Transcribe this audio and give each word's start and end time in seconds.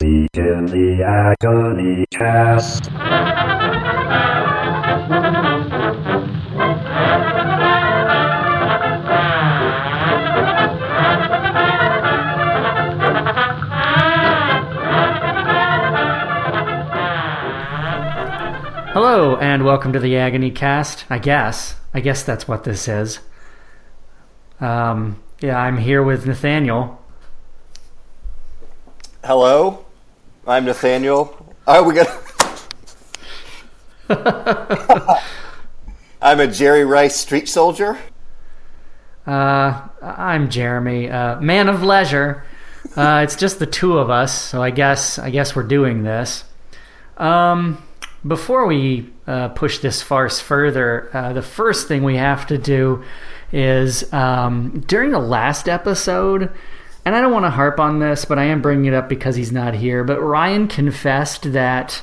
The 0.00 1.02
agony 1.04 2.06
cast. 2.12 2.86
Hello, 18.92 19.36
and 19.38 19.64
welcome 19.64 19.92
to 19.92 19.98
the 19.98 20.16
Agony 20.16 20.52
Cast. 20.52 21.06
I 21.10 21.18
guess. 21.18 21.74
I 21.92 21.98
guess 21.98 22.22
that's 22.22 22.46
what 22.46 22.62
this 22.62 22.86
is. 22.86 23.18
Um, 24.60 25.20
yeah, 25.40 25.58
I'm 25.58 25.78
here 25.78 26.04
with 26.04 26.24
Nathaniel. 26.24 27.02
Hello, 29.24 29.84
I'm 30.48 30.64
Nathaniel. 30.64 31.54
Oh, 31.66 31.82
we 31.82 31.92
got. 31.92 32.08
I'm 36.22 36.40
a 36.40 36.46
Jerry 36.46 36.86
Rice 36.86 37.16
street 37.16 37.50
soldier. 37.50 37.98
Uh, 39.26 39.88
I'm 40.00 40.48
Jeremy, 40.48 41.10
uh, 41.10 41.38
man 41.42 41.68
of 41.68 41.82
leisure. 41.82 42.46
Uh, 42.96 43.20
it's 43.24 43.36
just 43.36 43.58
the 43.58 43.66
two 43.66 43.98
of 43.98 44.08
us, 44.08 44.32
so 44.32 44.62
I 44.62 44.70
guess 44.70 45.18
I 45.18 45.28
guess 45.28 45.54
we're 45.54 45.64
doing 45.64 46.02
this. 46.02 46.44
Um, 47.18 47.86
before 48.26 48.66
we 48.66 49.12
uh, 49.26 49.48
push 49.48 49.80
this 49.80 50.00
farce 50.00 50.40
further, 50.40 51.10
uh, 51.12 51.34
the 51.34 51.42
first 51.42 51.88
thing 51.88 52.04
we 52.04 52.16
have 52.16 52.46
to 52.46 52.56
do 52.56 53.04
is 53.52 54.10
um, 54.14 54.80
during 54.86 55.10
the 55.10 55.18
last 55.18 55.68
episode, 55.68 56.50
and 57.08 57.16
I 57.16 57.22
don't 57.22 57.32
want 57.32 57.46
to 57.46 57.50
harp 57.50 57.80
on 57.80 58.00
this, 58.00 58.26
but 58.26 58.38
I 58.38 58.44
am 58.44 58.60
bringing 58.60 58.84
it 58.84 58.92
up 58.92 59.08
because 59.08 59.34
he's 59.34 59.50
not 59.50 59.72
here. 59.72 60.04
But 60.04 60.20
Ryan 60.20 60.68
confessed 60.68 61.54
that 61.54 62.02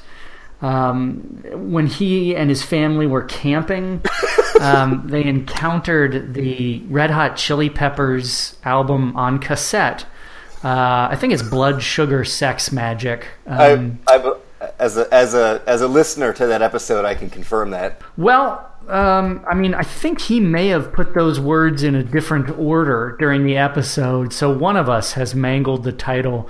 um, 0.63 1.43
when 1.53 1.85
he 1.85 2.35
and 2.35 2.49
his 2.49 2.63
family 2.63 3.05
were 3.05 3.21
camping, 3.21 4.01
um, 4.59 5.03
they 5.05 5.23
encountered 5.23 6.33
the 6.33 6.81
Red 6.89 7.11
Hot 7.11 7.37
Chili 7.37 7.69
Peppers 7.69 8.57
album 8.63 9.15
on 9.15 9.37
cassette. 9.37 10.07
Uh, 10.63 11.09
I 11.11 11.15
think 11.15 11.33
it's 11.33 11.43
Blood 11.43 11.83
Sugar 11.83 12.25
Sex 12.25 12.69
Magik. 12.69 13.25
Um, 13.45 13.99
I, 14.07 14.15
I, 14.15 14.35
as 14.79 14.97
a 14.97 15.13
as 15.13 15.33
a 15.33 15.61
as 15.67 15.81
a 15.81 15.87
listener 15.87 16.33
to 16.33 16.47
that 16.47 16.61
episode, 16.61 17.05
I 17.05 17.15
can 17.15 17.29
confirm 17.29 17.71
that. 17.71 18.01
Well, 18.17 18.71
um, 18.87 19.43
I 19.47 19.55
mean, 19.55 19.73
I 19.73 19.83
think 19.83 20.21
he 20.21 20.39
may 20.39 20.67
have 20.69 20.93
put 20.93 21.13
those 21.13 21.39
words 21.39 21.83
in 21.83 21.95
a 21.95 22.03
different 22.03 22.49
order 22.57 23.15
during 23.19 23.45
the 23.45 23.57
episode, 23.57 24.31
so 24.33 24.51
one 24.51 24.77
of 24.77 24.89
us 24.89 25.13
has 25.13 25.33
mangled 25.35 25.83
the 25.83 25.91
title. 25.91 26.49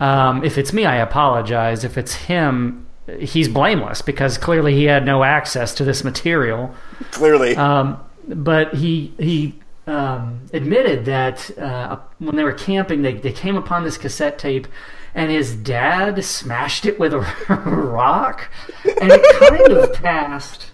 Um, 0.00 0.44
if 0.44 0.58
it's 0.58 0.72
me, 0.72 0.84
I 0.86 0.96
apologize. 0.96 1.84
If 1.84 1.96
it's 1.96 2.14
him, 2.14 2.86
he's 3.20 3.48
blameless 3.48 4.02
because 4.02 4.38
clearly 4.38 4.74
he 4.74 4.84
had 4.84 5.04
no 5.04 5.22
access 5.22 5.74
to 5.74 5.84
this 5.84 6.02
material. 6.02 6.74
Clearly, 7.12 7.54
Um, 7.56 7.98
but 8.26 8.74
he 8.74 9.12
he 9.18 9.58
um, 9.86 10.40
admitted 10.52 11.04
that 11.04 11.56
uh, 11.58 11.98
when 12.18 12.36
they 12.36 12.44
were 12.44 12.52
camping, 12.52 13.02
they, 13.02 13.14
they 13.14 13.32
came 13.32 13.56
upon 13.56 13.84
this 13.84 13.98
cassette 13.98 14.38
tape, 14.38 14.66
and 15.14 15.30
his 15.30 15.54
dad 15.54 16.24
smashed 16.24 16.86
it 16.86 16.98
with 16.98 17.12
a 17.12 17.20
rock, 17.66 18.50
and 18.84 19.12
it 19.12 19.22
kind 19.38 19.72
of 19.72 19.92
passed. 19.94 20.66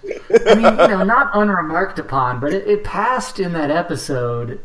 I 0.46 0.54
mean, 0.54 0.64
you 0.64 0.96
know, 0.96 1.04
not 1.04 1.32
unremarked 1.32 1.98
upon, 1.98 2.40
but 2.40 2.52
it, 2.52 2.66
it 2.66 2.84
passed 2.84 3.40
in 3.40 3.52
that 3.54 3.70
episode 3.70 4.60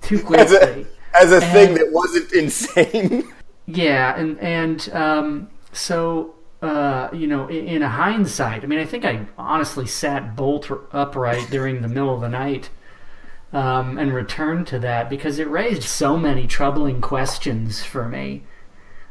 too 0.00 0.16
as 0.34 0.52
a 0.52 0.58
quickly. 0.58 0.86
as 1.20 1.32
a 1.32 1.40
thing 1.40 1.74
that 1.74 1.90
wasn't 1.92 2.32
insane. 2.34 3.32
Yeah, 3.66 4.16
and 4.16 4.38
and 4.38 4.88
um, 4.92 5.50
so 5.72 6.34
uh, 6.62 7.08
you 7.12 7.26
know, 7.26 7.48
in, 7.48 7.66
in 7.66 7.82
hindsight, 7.82 8.62
I 8.62 8.66
mean, 8.66 8.78
I 8.78 8.84
think 8.84 9.04
I 9.04 9.26
honestly 9.36 9.86
sat 9.86 10.36
bolt 10.36 10.70
upright 10.92 11.48
during 11.50 11.82
the 11.82 11.88
middle 11.88 12.14
of 12.14 12.20
the 12.20 12.28
night 12.28 12.70
um, 13.52 13.98
and 13.98 14.14
return 14.14 14.64
to 14.66 14.78
that 14.78 15.10
because 15.10 15.38
it 15.38 15.48
raised 15.48 15.82
so 15.82 16.16
many 16.16 16.46
troubling 16.46 17.00
questions 17.00 17.84
for 17.84 18.08
me. 18.08 18.44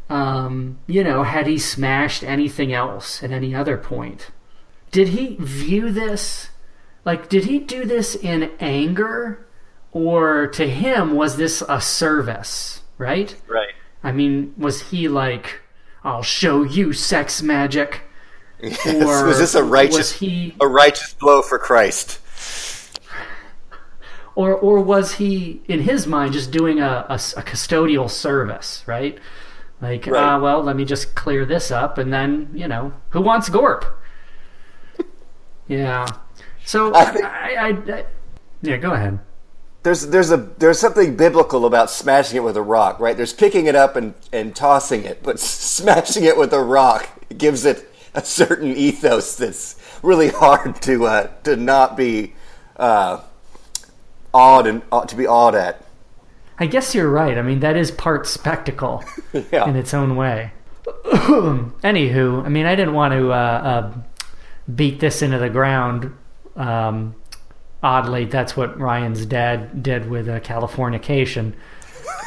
Um, 0.09 0.79
you 0.87 1.03
know, 1.03 1.23
had 1.23 1.47
he 1.47 1.57
smashed 1.57 2.23
anything 2.23 2.73
else 2.73 3.23
at 3.23 3.31
any 3.31 3.55
other 3.55 3.77
point? 3.77 4.31
Did 4.91 5.09
he 5.09 5.37
view 5.39 5.91
this 5.91 6.49
like? 7.05 7.29
Did 7.29 7.45
he 7.45 7.59
do 7.59 7.85
this 7.85 8.15
in 8.15 8.51
anger, 8.59 9.47
or 9.93 10.47
to 10.47 10.67
him 10.67 11.15
was 11.15 11.37
this 11.37 11.63
a 11.69 11.79
service? 11.79 12.81
Right. 12.97 13.35
Right. 13.47 13.73
I 14.03 14.11
mean, 14.11 14.53
was 14.57 14.89
he 14.89 15.07
like, 15.07 15.61
"I'll 16.03 16.23
show 16.23 16.63
you 16.63 16.93
sex 16.93 17.41
magic"? 17.41 18.01
Or 18.85 19.25
was 19.25 19.39
this 19.39 19.55
a 19.55 19.63
righteous 19.63 19.97
Was 19.97 20.11
he, 20.11 20.55
a 20.61 20.67
righteous 20.67 21.15
blow 21.15 21.41
for 21.41 21.57
Christ? 21.57 22.19
Or 24.35 24.53
or 24.55 24.79
was 24.81 25.15
he 25.15 25.61
in 25.67 25.81
his 25.81 26.07
mind 26.07 26.33
just 26.33 26.51
doing 26.51 26.79
a 26.79 27.05
a 27.09 27.15
custodial 27.15 28.09
service? 28.09 28.83
Right. 28.87 29.17
Like, 29.81 30.05
Right. 30.05 30.35
uh, 30.35 30.39
well, 30.39 30.61
let 30.61 30.75
me 30.75 30.85
just 30.85 31.15
clear 31.15 31.43
this 31.43 31.71
up, 31.71 31.97
and 31.97 32.13
then 32.13 32.51
you 32.53 32.67
know, 32.67 32.93
who 33.09 33.21
wants 33.21 33.49
Gorp? 33.49 33.83
yeah. 35.67 36.05
So 36.65 36.93
I 36.93 37.05
think- 37.05 37.25
I, 37.25 37.55
I, 37.55 37.69
I, 37.69 38.05
yeah, 38.61 38.77
go 38.77 38.91
ahead. 38.93 39.19
There's 39.83 40.07
there's 40.07 40.29
a 40.31 40.37
there's 40.37 40.77
something 40.77 41.15
biblical 41.17 41.65
about 41.65 41.89
smashing 41.89 42.37
it 42.37 42.43
with 42.43 42.55
a 42.55 42.61
rock, 42.61 42.99
right? 42.99 43.17
There's 43.17 43.33
picking 43.33 43.65
it 43.65 43.75
up 43.75 43.95
and, 43.95 44.13
and 44.31 44.55
tossing 44.55 45.03
it, 45.05 45.23
but 45.23 45.39
smashing 45.39 46.23
it 46.23 46.37
with 46.37 46.53
a 46.53 46.61
rock 46.61 47.09
gives 47.35 47.65
it 47.65 47.89
a 48.13 48.23
certain 48.23 48.75
ethos 48.77 49.35
that's 49.35 49.77
really 50.03 50.29
hard 50.29 50.79
to 50.83 51.05
uh, 51.05 51.27
to 51.45 51.55
not 51.55 51.97
be 51.97 52.35
uh, 52.77 53.21
awed 54.33 54.67
and 54.67 54.81
uh, 54.91 55.05
to 55.05 55.15
be 55.15 55.27
awed 55.27 55.55
at. 55.55 55.83
I 56.57 56.67
guess 56.67 56.93
you're 56.93 57.09
right. 57.09 57.37
I 57.37 57.41
mean, 57.41 57.59
that 57.61 57.75
is 57.75 57.89
part 57.91 58.27
spectacle 58.27 59.03
Yeah. 59.51 59.67
in 59.67 59.75
its 59.75 59.93
own 59.93 60.15
way. 60.15 60.51
Anywho, 61.05 62.45
I 62.45 62.49
mean, 62.49 62.65
I 62.65 62.75
didn't 62.75 62.93
want 62.93 63.13
to 63.13 63.31
uh, 63.31 63.35
uh, 63.35 63.93
beat 64.73 64.99
this 64.99 65.21
into 65.21 65.37
the 65.39 65.49
ground. 65.49 66.15
Um, 66.55 67.15
oddly, 67.81 68.25
that's 68.25 68.55
what 68.55 68.77
Ryan's 68.79 69.25
dad 69.25 69.81
did 69.83 70.09
with 70.09 70.27
uh, 70.29 70.39
Californication. 70.39 71.53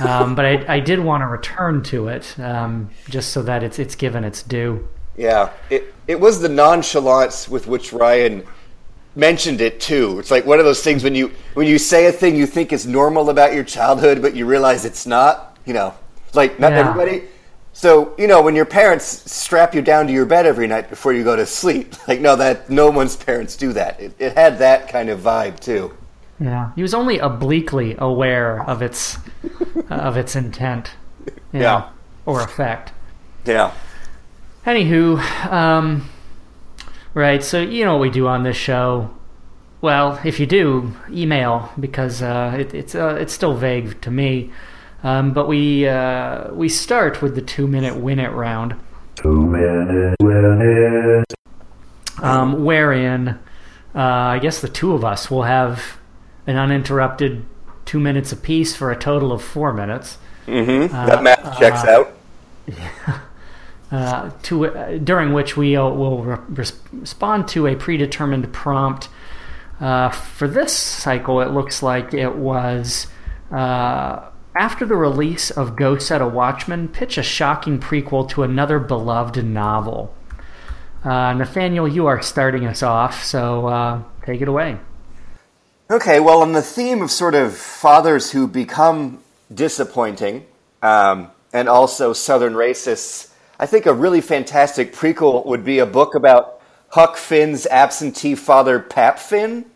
Um, 0.05 0.35
but 0.35 0.45
I, 0.45 0.75
I 0.77 0.81
did 0.81 0.99
want 0.99 1.23
to 1.23 1.27
return 1.27 1.83
to 1.85 2.09
it 2.09 2.39
um, 2.41 2.91
just 3.09 3.31
so 3.31 3.43
that 3.43 3.63
it's 3.63 3.79
it's 3.79 3.95
given 3.95 4.25
its 4.25 4.43
due. 4.43 4.89
Yeah, 5.17 5.51
it 5.71 5.95
it 6.09 6.19
was 6.19 6.41
the 6.41 6.49
nonchalance 6.49 7.49
with 7.49 7.67
which 7.69 7.93
Ryan 7.93 8.45
mentioned 9.17 9.61
it 9.61 9.81
too. 9.81 10.19
It's 10.19 10.31
like 10.31 10.45
one 10.47 10.59
of 10.59 10.65
those 10.65 10.83
things 10.83 11.05
when 11.05 11.15
you 11.15 11.31
when 11.55 11.67
you 11.67 11.79
say 11.79 12.07
a 12.07 12.13
thing 12.13 12.37
you 12.37 12.47
think 12.47 12.73
is 12.73 12.87
normal 12.87 13.31
about 13.31 13.55
your 13.55 13.65
childhood, 13.65 14.21
but 14.23 14.35
you 14.35 14.47
realize 14.47 14.85
it's 14.85 15.07
not. 15.07 15.57
You 15.67 15.75
know, 15.75 15.95
like 16.35 16.59
not 16.61 16.73
Yeah. 16.73 16.81
everybody. 16.91 17.25
So 17.73 18.15
you 18.19 18.27
know 18.27 18.43
when 18.43 18.55
your 18.55 18.67
parents 18.67 19.05
strap 19.31 19.75
you 19.75 19.83
down 19.83 20.07
to 20.07 20.13
your 20.13 20.27
bed 20.27 20.47
every 20.47 20.67
night 20.67 20.91
before 20.91 21.13
you 21.13 21.25
go 21.25 21.37
to 21.37 21.47
sleep. 21.47 21.95
Like 22.09 22.21
no, 22.21 22.37
that 22.37 22.69
no 22.71 22.91
one's 22.91 23.17
parents 23.17 23.57
do 23.57 23.73
that. 23.73 23.99
It, 24.01 24.13
it 24.19 24.37
had 24.37 24.59
that 24.59 24.89
kind 24.89 25.09
of 25.09 25.21
vibe 25.21 25.59
too. 25.61 25.95
Yeah, 26.41 26.73
he 26.75 26.83
was 26.83 26.95
only 26.95 27.19
obliquely 27.19 27.95
aware 27.99 28.63
of 28.69 28.83
its 28.83 29.17
of 29.91 30.17
its 30.17 30.35
intent, 30.37 30.91
Yeah. 31.53 31.61
know, 31.61 31.85
or 32.27 32.41
effect. 32.43 32.93
Yeah. 33.47 33.73
Anywho, 34.67 35.19
um, 35.53 36.09
right. 37.15 37.43
So 37.43 37.61
you 37.61 37.85
know 37.85 37.95
what 37.95 38.01
we 38.03 38.11
do 38.11 38.27
on 38.27 38.43
this 38.43 38.57
show. 38.57 39.11
Well, 39.81 40.19
if 40.25 40.41
you 40.41 40.47
do, 40.47 40.95
email 41.11 41.71
because 41.79 42.23
uh, 42.23 42.57
it, 42.59 42.75
it's 42.75 42.95
uh, 42.95 43.17
it's 43.21 43.33
still 43.33 43.55
vague 43.55 44.01
to 44.03 44.11
me. 44.11 44.51
Um, 45.03 45.33
but 45.35 45.47
we 45.47 45.87
uh, 45.87 46.53
we 46.55 46.69
start 46.69 47.21
with 47.21 47.35
the 47.35 47.43
two 47.43 47.67
minute 47.67 47.97
win 47.97 48.19
it 48.19 48.31
round, 48.33 48.75
Two 49.17 49.47
minutes 49.47 50.17
win 50.21 50.61
it. 50.63 51.35
um, 52.25 52.65
wherein 52.65 53.39
uh, 53.95 53.99
I 54.01 54.39
guess 54.39 54.61
the 54.61 54.69
two 54.69 54.95
of 54.95 55.05
us 55.05 55.31
will 55.31 55.43
have 55.43 55.99
an 56.47 56.57
uninterrupted 56.57 57.45
two 57.85 58.01
minutes 58.01 58.33
apiece 58.33 58.75
for 58.75 58.91
a 58.91 58.97
total 58.99 59.31
of 59.33 59.43
four 59.43 59.75
minutes. 59.75 60.17
Mm-hmm. 60.47 60.93
that 60.93 61.23
math 61.23 61.59
checks 61.59 61.85
out. 61.85 62.15
uh, 63.91 64.31
to 64.43 64.67
uh, 64.67 64.99
during 64.99 65.33
which 65.33 65.57
we 65.57 65.77
will 65.77 66.23
re- 66.23 66.67
respond 66.93 67.49
to 67.49 67.67
a 67.67 67.77
predetermined 67.77 68.53
prompt. 68.53 69.09
Uh, 69.81 70.09
for 70.09 70.49
this 70.49 70.73
cycle, 70.73 71.41
it 71.41 71.51
looks 71.51 71.83
like 71.83 72.15
it 72.15 72.37
was 72.37 73.07
uh, 73.51 74.29
after 74.57 74.87
the 74.87 74.97
release 74.97 75.51
of 75.51 75.77
Go 75.77 75.99
Set 75.99 76.23
a 76.23 76.27
Watchman, 76.27 76.89
pitch 76.89 77.19
a 77.19 77.23
shocking 77.23 77.79
prequel 77.79 78.29
to 78.31 78.43
another 78.43 78.79
beloved 78.79 79.45
novel. 79.45 80.15
Nathaniel, 81.05 81.87
you 81.87 82.07
are 82.07 82.23
starting 82.23 82.65
us 82.67 82.83
off, 82.83 83.23
so 83.23 84.05
take 84.25 84.41
it 84.41 84.49
away. 84.49 84.79
Okay, 85.91 86.19
well, 86.19 86.41
on 86.41 86.53
the 86.53 86.63
theme 86.63 87.03
of 87.03 87.11
sort 87.11 87.35
of 87.35 87.55
fathers 87.55 88.31
who 88.31 88.49
become 88.49 89.23
disappointing, 89.53 90.47
um, 90.83 91.31
and 91.53 91.69
also 91.69 92.15
Southern 92.15 92.55
racists, 92.55 93.31
I 93.59 93.67
think 93.67 93.87
a 93.87 93.95
really 93.95 94.21
fantastic 94.21 94.93
prequel 94.93 95.47
would 95.47 95.65
be 95.65 95.79
a 95.79 95.87
book 95.87 96.15
about 96.15 96.61
Huck 96.89 97.17
Finn's 97.17 97.67
absentee 97.67 98.35
father, 98.35 98.81
Pap 98.81 99.19
Finn, 99.19 99.67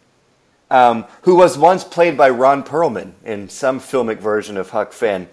um, 0.70 1.04
who 1.22 1.36
was 1.36 1.56
once 1.56 1.84
played 1.84 2.16
by 2.16 2.30
Ron 2.30 2.64
Perlman 2.64 3.12
in 3.24 3.48
some 3.48 3.78
filmic 3.78 4.18
version 4.18 4.56
of 4.56 4.70
Huck 4.70 4.92
Finn. 4.92 5.28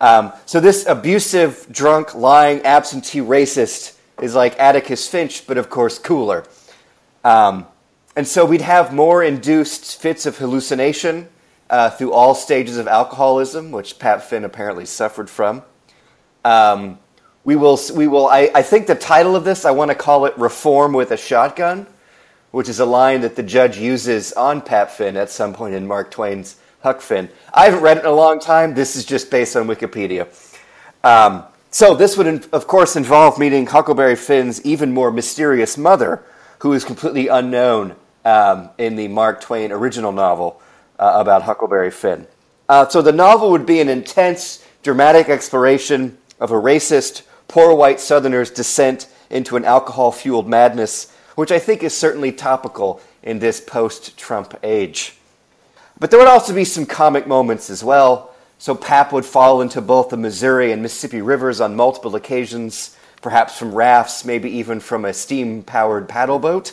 Um, 0.00 0.32
so 0.46 0.60
this 0.60 0.86
abusive, 0.86 1.66
drunk, 1.70 2.14
lying, 2.14 2.62
absentee 2.62 3.20
racist 3.20 3.96
is 4.20 4.34
like 4.34 4.58
Atticus 4.58 5.08
Finch, 5.08 5.46
but 5.46 5.58
of 5.58 5.68
course 5.68 5.98
cooler. 5.98 6.44
Um, 7.24 7.66
and 8.14 8.26
so 8.26 8.44
we'd 8.44 8.60
have 8.60 8.92
more 8.92 9.22
induced 9.22 10.00
fits 10.00 10.26
of 10.26 10.38
hallucination 10.38 11.28
uh, 11.70 11.90
through 11.90 12.12
all 12.12 12.34
stages 12.34 12.76
of 12.76 12.86
alcoholism, 12.86 13.70
which 13.70 13.98
Pap 13.98 14.22
Finn 14.22 14.44
apparently 14.44 14.86
suffered 14.86 15.30
from. 15.30 15.62
Um, 16.44 16.98
we 17.44 17.56
will, 17.56 17.78
we 17.94 18.06
will. 18.06 18.26
I, 18.26 18.50
I 18.54 18.62
think 18.62 18.86
the 18.86 18.94
title 18.94 19.34
of 19.34 19.44
this, 19.44 19.64
I 19.64 19.70
want 19.72 19.90
to 19.90 19.94
call 19.94 20.26
it 20.26 20.36
"Reform 20.38 20.92
with 20.92 21.10
a 21.10 21.16
Shotgun," 21.16 21.86
which 22.50 22.68
is 22.68 22.80
a 22.80 22.86
line 22.86 23.22
that 23.22 23.36
the 23.36 23.42
judge 23.42 23.78
uses 23.78 24.32
on 24.32 24.60
Pap 24.60 24.90
Finn 24.90 25.16
at 25.16 25.30
some 25.30 25.52
point 25.52 25.74
in 25.74 25.86
Mark 25.86 26.10
Twain's 26.10 26.56
Huck 26.82 27.00
Finn. 27.00 27.28
I 27.52 27.64
haven't 27.64 27.82
read 27.82 27.96
it 27.96 28.00
in 28.00 28.06
a 28.06 28.12
long 28.12 28.40
time. 28.40 28.74
This 28.74 28.96
is 28.96 29.04
just 29.04 29.30
based 29.30 29.56
on 29.56 29.66
Wikipedia. 29.66 30.28
Um, 31.04 31.44
so 31.70 31.94
this 31.94 32.16
would, 32.16 32.46
of 32.52 32.66
course, 32.66 32.96
involve 32.96 33.38
meeting 33.38 33.66
Huckleberry 33.66 34.16
Finn's 34.16 34.60
even 34.62 34.92
more 34.92 35.10
mysterious 35.10 35.78
mother, 35.78 36.22
who 36.58 36.74
is 36.74 36.84
completely 36.84 37.28
unknown 37.28 37.96
um, 38.24 38.70
in 38.78 38.94
the 38.96 39.08
Mark 39.08 39.40
Twain 39.40 39.72
original 39.72 40.12
novel 40.12 40.60
uh, 40.98 41.14
about 41.16 41.42
Huckleberry 41.42 41.90
Finn. 41.90 42.26
Uh, 42.68 42.86
so 42.88 43.02
the 43.02 43.12
novel 43.12 43.50
would 43.50 43.66
be 43.66 43.80
an 43.80 43.88
intense, 43.88 44.64
dramatic 44.82 45.28
exploration 45.28 46.18
of 46.40 46.50
a 46.50 46.54
racist, 46.54 47.22
poor 47.52 47.74
white 47.74 48.00
Southerner's 48.00 48.50
descent 48.50 49.06
into 49.28 49.56
an 49.56 49.64
alcohol 49.66 50.10
fueled 50.10 50.48
madness, 50.48 51.12
which 51.34 51.52
I 51.52 51.58
think 51.58 51.82
is 51.82 51.94
certainly 51.94 52.32
topical 52.32 53.02
in 53.22 53.40
this 53.40 53.60
post 53.60 54.16
Trump 54.16 54.58
age. 54.62 55.18
But 55.98 56.10
there 56.10 56.18
would 56.18 56.28
also 56.28 56.54
be 56.54 56.64
some 56.64 56.86
comic 56.86 57.26
moments 57.26 57.68
as 57.68 57.84
well. 57.84 58.34
So 58.56 58.74
Pap 58.74 59.12
would 59.12 59.26
fall 59.26 59.60
into 59.60 59.82
both 59.82 60.08
the 60.08 60.16
Missouri 60.16 60.72
and 60.72 60.80
Mississippi 60.80 61.20
rivers 61.20 61.60
on 61.60 61.76
multiple 61.76 62.16
occasions, 62.16 62.96
perhaps 63.20 63.58
from 63.58 63.74
rafts, 63.74 64.24
maybe 64.24 64.50
even 64.50 64.80
from 64.80 65.04
a 65.04 65.12
steam 65.12 65.62
powered 65.62 66.08
paddle 66.08 66.38
boat. 66.38 66.72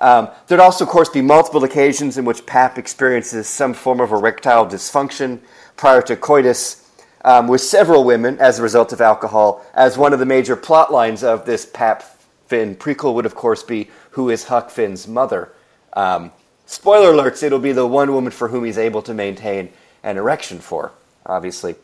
Um, 0.00 0.28
there'd 0.48 0.60
also, 0.60 0.84
of 0.84 0.90
course, 0.90 1.08
be 1.08 1.22
multiple 1.22 1.62
occasions 1.62 2.18
in 2.18 2.24
which 2.24 2.46
Pap 2.46 2.78
experiences 2.78 3.46
some 3.46 3.74
form 3.74 4.00
of 4.00 4.10
erectile 4.10 4.66
dysfunction 4.66 5.38
prior 5.76 6.02
to 6.02 6.16
coitus 6.16 6.85
um, 7.26 7.48
with 7.48 7.60
several 7.60 8.04
women 8.04 8.38
as 8.38 8.58
a 8.58 8.62
result 8.62 8.92
of 8.92 9.00
alcohol, 9.00 9.66
as 9.74 9.98
one 9.98 10.12
of 10.12 10.20
the 10.20 10.24
major 10.24 10.54
plot 10.54 10.92
lines 10.92 11.24
of 11.24 11.44
this 11.44 11.66
Pap 11.66 12.04
Finn 12.46 12.76
prequel 12.76 13.14
would, 13.14 13.26
of 13.26 13.34
course, 13.34 13.64
be 13.64 13.90
who 14.10 14.30
is 14.30 14.44
Huck 14.44 14.70
Finn's 14.70 15.08
mother. 15.08 15.52
Um, 15.94 16.30
spoiler 16.66 17.12
alerts, 17.12 17.42
it'll 17.42 17.58
be 17.58 17.72
the 17.72 17.86
one 17.86 18.14
woman 18.14 18.30
for 18.30 18.46
whom 18.46 18.64
he's 18.64 18.78
able 18.78 19.02
to 19.02 19.12
maintain 19.12 19.70
an 20.04 20.16
erection 20.16 20.60
for, 20.60 20.92
obviously. 21.26 21.74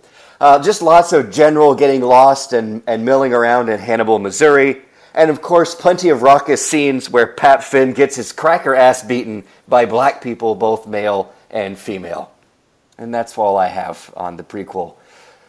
Uh, 0.40 0.62
just 0.62 0.80
lots 0.80 1.12
of 1.12 1.32
general 1.32 1.74
getting 1.74 2.02
lost 2.02 2.52
and, 2.52 2.80
and 2.86 3.04
milling 3.04 3.34
around 3.34 3.68
in 3.68 3.80
Hannibal, 3.80 4.20
Missouri. 4.20 4.82
And 5.12 5.28
of 5.28 5.42
course, 5.42 5.74
plenty 5.74 6.10
of 6.10 6.22
raucous 6.22 6.64
scenes 6.64 7.10
where 7.10 7.26
Pap 7.26 7.64
Finn 7.64 7.92
gets 7.92 8.14
his 8.14 8.30
cracker 8.30 8.76
ass 8.76 9.02
beaten 9.02 9.42
by 9.66 9.86
black 9.86 10.22
people, 10.22 10.54
both 10.54 10.86
male 10.86 11.34
and 11.50 11.76
female. 11.76 12.30
And 12.96 13.12
that's 13.12 13.36
all 13.36 13.56
I 13.56 13.66
have 13.66 14.12
on 14.16 14.36
the 14.36 14.44
prequel. 14.44 14.94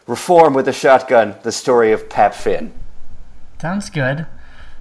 Reform 0.05 0.53
with 0.53 0.67
a 0.67 0.73
Shotgun, 0.73 1.35
the 1.43 1.51
story 1.51 1.91
of 1.91 2.09
Pap 2.09 2.33
Finn. 2.33 2.73
Sounds 3.61 3.89
good. 3.89 4.25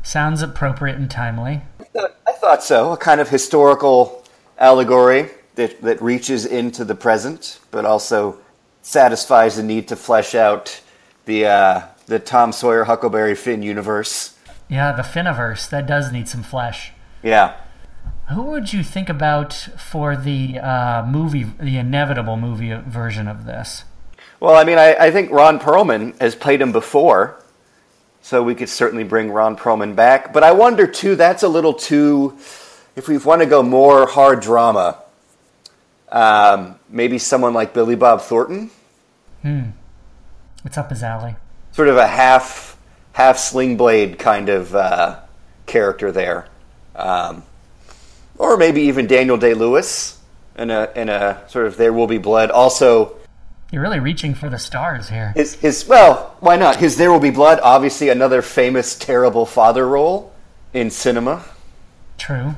Sounds 0.03 0.43
appropriate 0.43 0.97
and 0.97 1.11
timely. 1.11 1.63
I 1.97 2.33
thought 2.33 2.65
so. 2.65 2.93
A 2.93 2.97
kind 2.97 3.21
of 3.21 3.29
historical 3.29 4.25
allegory 4.59 5.31
that, 5.55 5.81
that 5.83 6.03
reaches 6.03 6.45
into 6.45 6.85
the 6.85 6.95
present, 6.95 7.61
but 7.71 7.85
also 7.85 8.39
satisfies 8.83 9.57
the 9.57 9.63
need 9.63 9.87
to 9.89 9.97
flesh 9.97 10.35
out 10.35 10.81
the, 11.27 11.47
uh, 11.47 11.83
the 12.07 12.19
Tom 12.19 12.51
Sawyer 12.51 12.85
Huckleberry 12.85 13.37
Finn 13.37 13.63
universe. 13.63 14.37
Yeah, 14.69 14.93
the 14.93 15.03
Finniverse, 15.03 15.69
that 15.71 15.87
does 15.87 16.11
need 16.11 16.29
some 16.29 16.43
flesh. 16.43 16.93
Yeah. 17.23 17.55
Who 18.31 18.43
would 18.43 18.73
you 18.73 18.83
think 18.83 19.09
about 19.09 19.53
for 19.53 20.17
the 20.17 20.59
uh, 20.59 21.07
movie, 21.07 21.45
the 21.61 21.77
inevitable 21.77 22.37
movie 22.37 22.73
version 22.73 23.29
of 23.29 23.45
this? 23.45 23.85
Well, 24.43 24.57
I 24.57 24.65
mean, 24.65 24.77
I, 24.77 24.97
I 24.97 25.13
think 25.13 25.31
Ron 25.31 25.61
Perlman 25.61 26.21
has 26.21 26.35
played 26.35 26.61
him 26.61 26.73
before, 26.73 27.41
so 28.23 28.43
we 28.43 28.57
could 28.57 28.69
certainly 28.69 29.05
bring 29.05 29.31
Ron 29.31 29.57
Perlman 29.57 29.95
back. 29.95 30.33
But 30.33 30.43
I 30.43 30.51
wonder, 30.51 30.85
too, 30.85 31.15
that's 31.15 31.45
a 31.45 31.49
little 31.49 31.73
too, 31.73 32.37
if 32.97 33.07
we 33.07 33.19
want 33.19 33.43
to 33.43 33.47
go 33.47 33.63
more 33.63 34.05
hard 34.05 34.41
drama, 34.41 35.01
um, 36.09 36.75
maybe 36.89 37.19
someone 37.19 37.55
like 37.55 37.73
Billy 37.73 37.95
Bob 37.95 38.21
Thornton? 38.21 38.73
Hmm. 39.43 39.63
What's 40.63 40.77
up 40.77 40.91
his 40.91 41.05
alley? 41.05 41.37
Sort 41.71 41.87
of 41.87 41.97
a 41.97 42.09
half 42.09 42.77
half 43.13 43.39
sling 43.39 43.77
blade 43.77 44.19
kind 44.19 44.49
of 44.49 44.75
uh, 44.75 45.21
character 45.67 46.11
there, 46.11 46.49
um, 46.97 47.45
or 48.39 48.57
maybe 48.57 48.83
even 48.83 49.07
Daniel 49.07 49.37
Day 49.37 49.55
Lewis 49.55 50.19
in 50.59 50.73
a 50.73 50.91
in 50.97 51.09
a 51.09 51.45
sort 51.49 51.67
of 51.69 51.77
There 51.77 51.93
Will 51.93 52.09
Be 52.09 52.19
Blood. 52.19 52.51
Also, 52.51 53.22
you're 53.73 53.83
really 53.83 53.99
reaching 53.99 54.35
for 54.35 54.49
the 54.49 54.59
stars 54.59 55.09
here. 55.09 55.33
His 55.35 55.55
his 55.57 55.89
well, 55.89 56.37
why 56.41 56.57
not? 56.57 56.77
His 56.77 56.97
There 56.97 57.11
Will 57.11 57.19
Be 57.19 57.31
Blood, 57.31 57.59
obviously 57.63 58.11
another 58.11 58.43
famous 58.43 58.95
terrible 58.95 59.47
father 59.47 59.89
role 59.89 60.33
in 60.73 60.91
cinema. 60.91 61.45
True. 62.19 62.55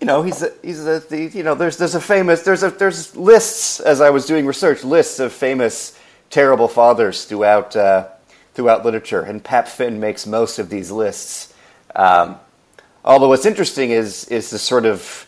You 0.00 0.06
know, 0.06 0.22
he's 0.22 0.42
a, 0.42 0.52
he's 0.62 0.86
a, 0.86 1.00
the, 1.00 1.30
you 1.32 1.42
know 1.42 1.54
there's 1.54 1.76
there's 1.76 1.94
a 1.94 2.00
famous 2.00 2.42
there's 2.42 2.62
a 2.62 2.70
there's 2.70 3.14
lists 3.14 3.78
as 3.78 4.00
I 4.00 4.10
was 4.10 4.26
doing 4.26 4.46
research 4.46 4.82
lists 4.82 5.20
of 5.20 5.32
famous 5.32 5.96
terrible 6.30 6.66
fathers 6.66 7.26
throughout. 7.26 7.76
Uh, 7.76 8.08
throughout 8.54 8.84
literature, 8.84 9.20
and 9.20 9.42
Pap 9.42 9.68
Finn 9.68 10.00
makes 10.00 10.26
most 10.26 10.58
of 10.58 10.68
these 10.70 10.90
lists. 10.90 11.54
Um, 11.94 12.38
although 13.04 13.28
what's 13.28 13.46
interesting 13.46 13.90
is 13.90 14.24
is 14.26 14.50
the 14.50 14.58
sort 14.58 14.86
of 14.86 15.26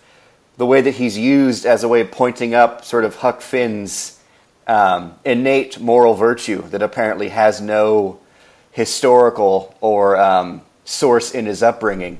the 0.56 0.66
way 0.66 0.80
that 0.80 0.94
he's 0.94 1.16
used 1.16 1.64
as 1.64 1.82
a 1.82 1.88
way 1.88 2.00
of 2.00 2.10
pointing 2.10 2.54
up 2.54 2.84
sort 2.84 3.04
of 3.04 3.16
Huck 3.16 3.40
Finn's 3.40 4.18
um, 4.66 5.14
innate 5.24 5.80
moral 5.80 6.14
virtue 6.14 6.62
that 6.68 6.82
apparently 6.82 7.28
has 7.28 7.60
no 7.60 8.18
historical 8.70 9.74
or 9.80 10.16
um, 10.16 10.62
source 10.84 11.32
in 11.32 11.46
his 11.46 11.62
upbringing. 11.62 12.18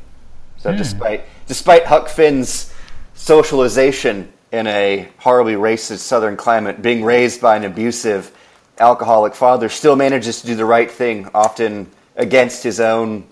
So 0.59 0.73
mm. 0.73 0.79
despite 0.79 1.25
despite 1.47 1.87
Huck 1.87 2.09
Finn's 2.09 2.73
socialization 3.15 4.33
in 4.53 4.67
a 4.67 5.09
horribly 5.19 5.55
racist 5.55 5.99
Southern 5.99 6.37
climate, 6.37 6.83
being 6.83 7.05
raised 7.05 7.41
by 7.41 7.57
an 7.57 7.65
abusive 7.65 8.31
alcoholic 8.79 9.35
father 9.35 9.69
still 9.69 9.97
manages 9.97 10.41
to 10.41 10.47
do 10.47 10.55
the 10.55 10.65
right 10.65 10.91
thing, 10.91 11.29
often 11.35 11.91
against 12.17 12.63
his 12.63 12.81
own 12.81 13.25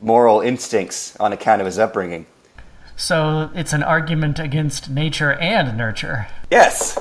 moral 0.00 0.40
instincts 0.40 1.16
on 1.16 1.32
account 1.32 1.60
of 1.60 1.66
his 1.66 1.78
upbringing. 1.78 2.26
So 2.96 3.50
it's 3.54 3.72
an 3.72 3.82
argument 3.82 4.38
against 4.38 4.90
nature 4.90 5.32
and 5.32 5.76
nurture. 5.76 6.28
Yes. 6.50 6.98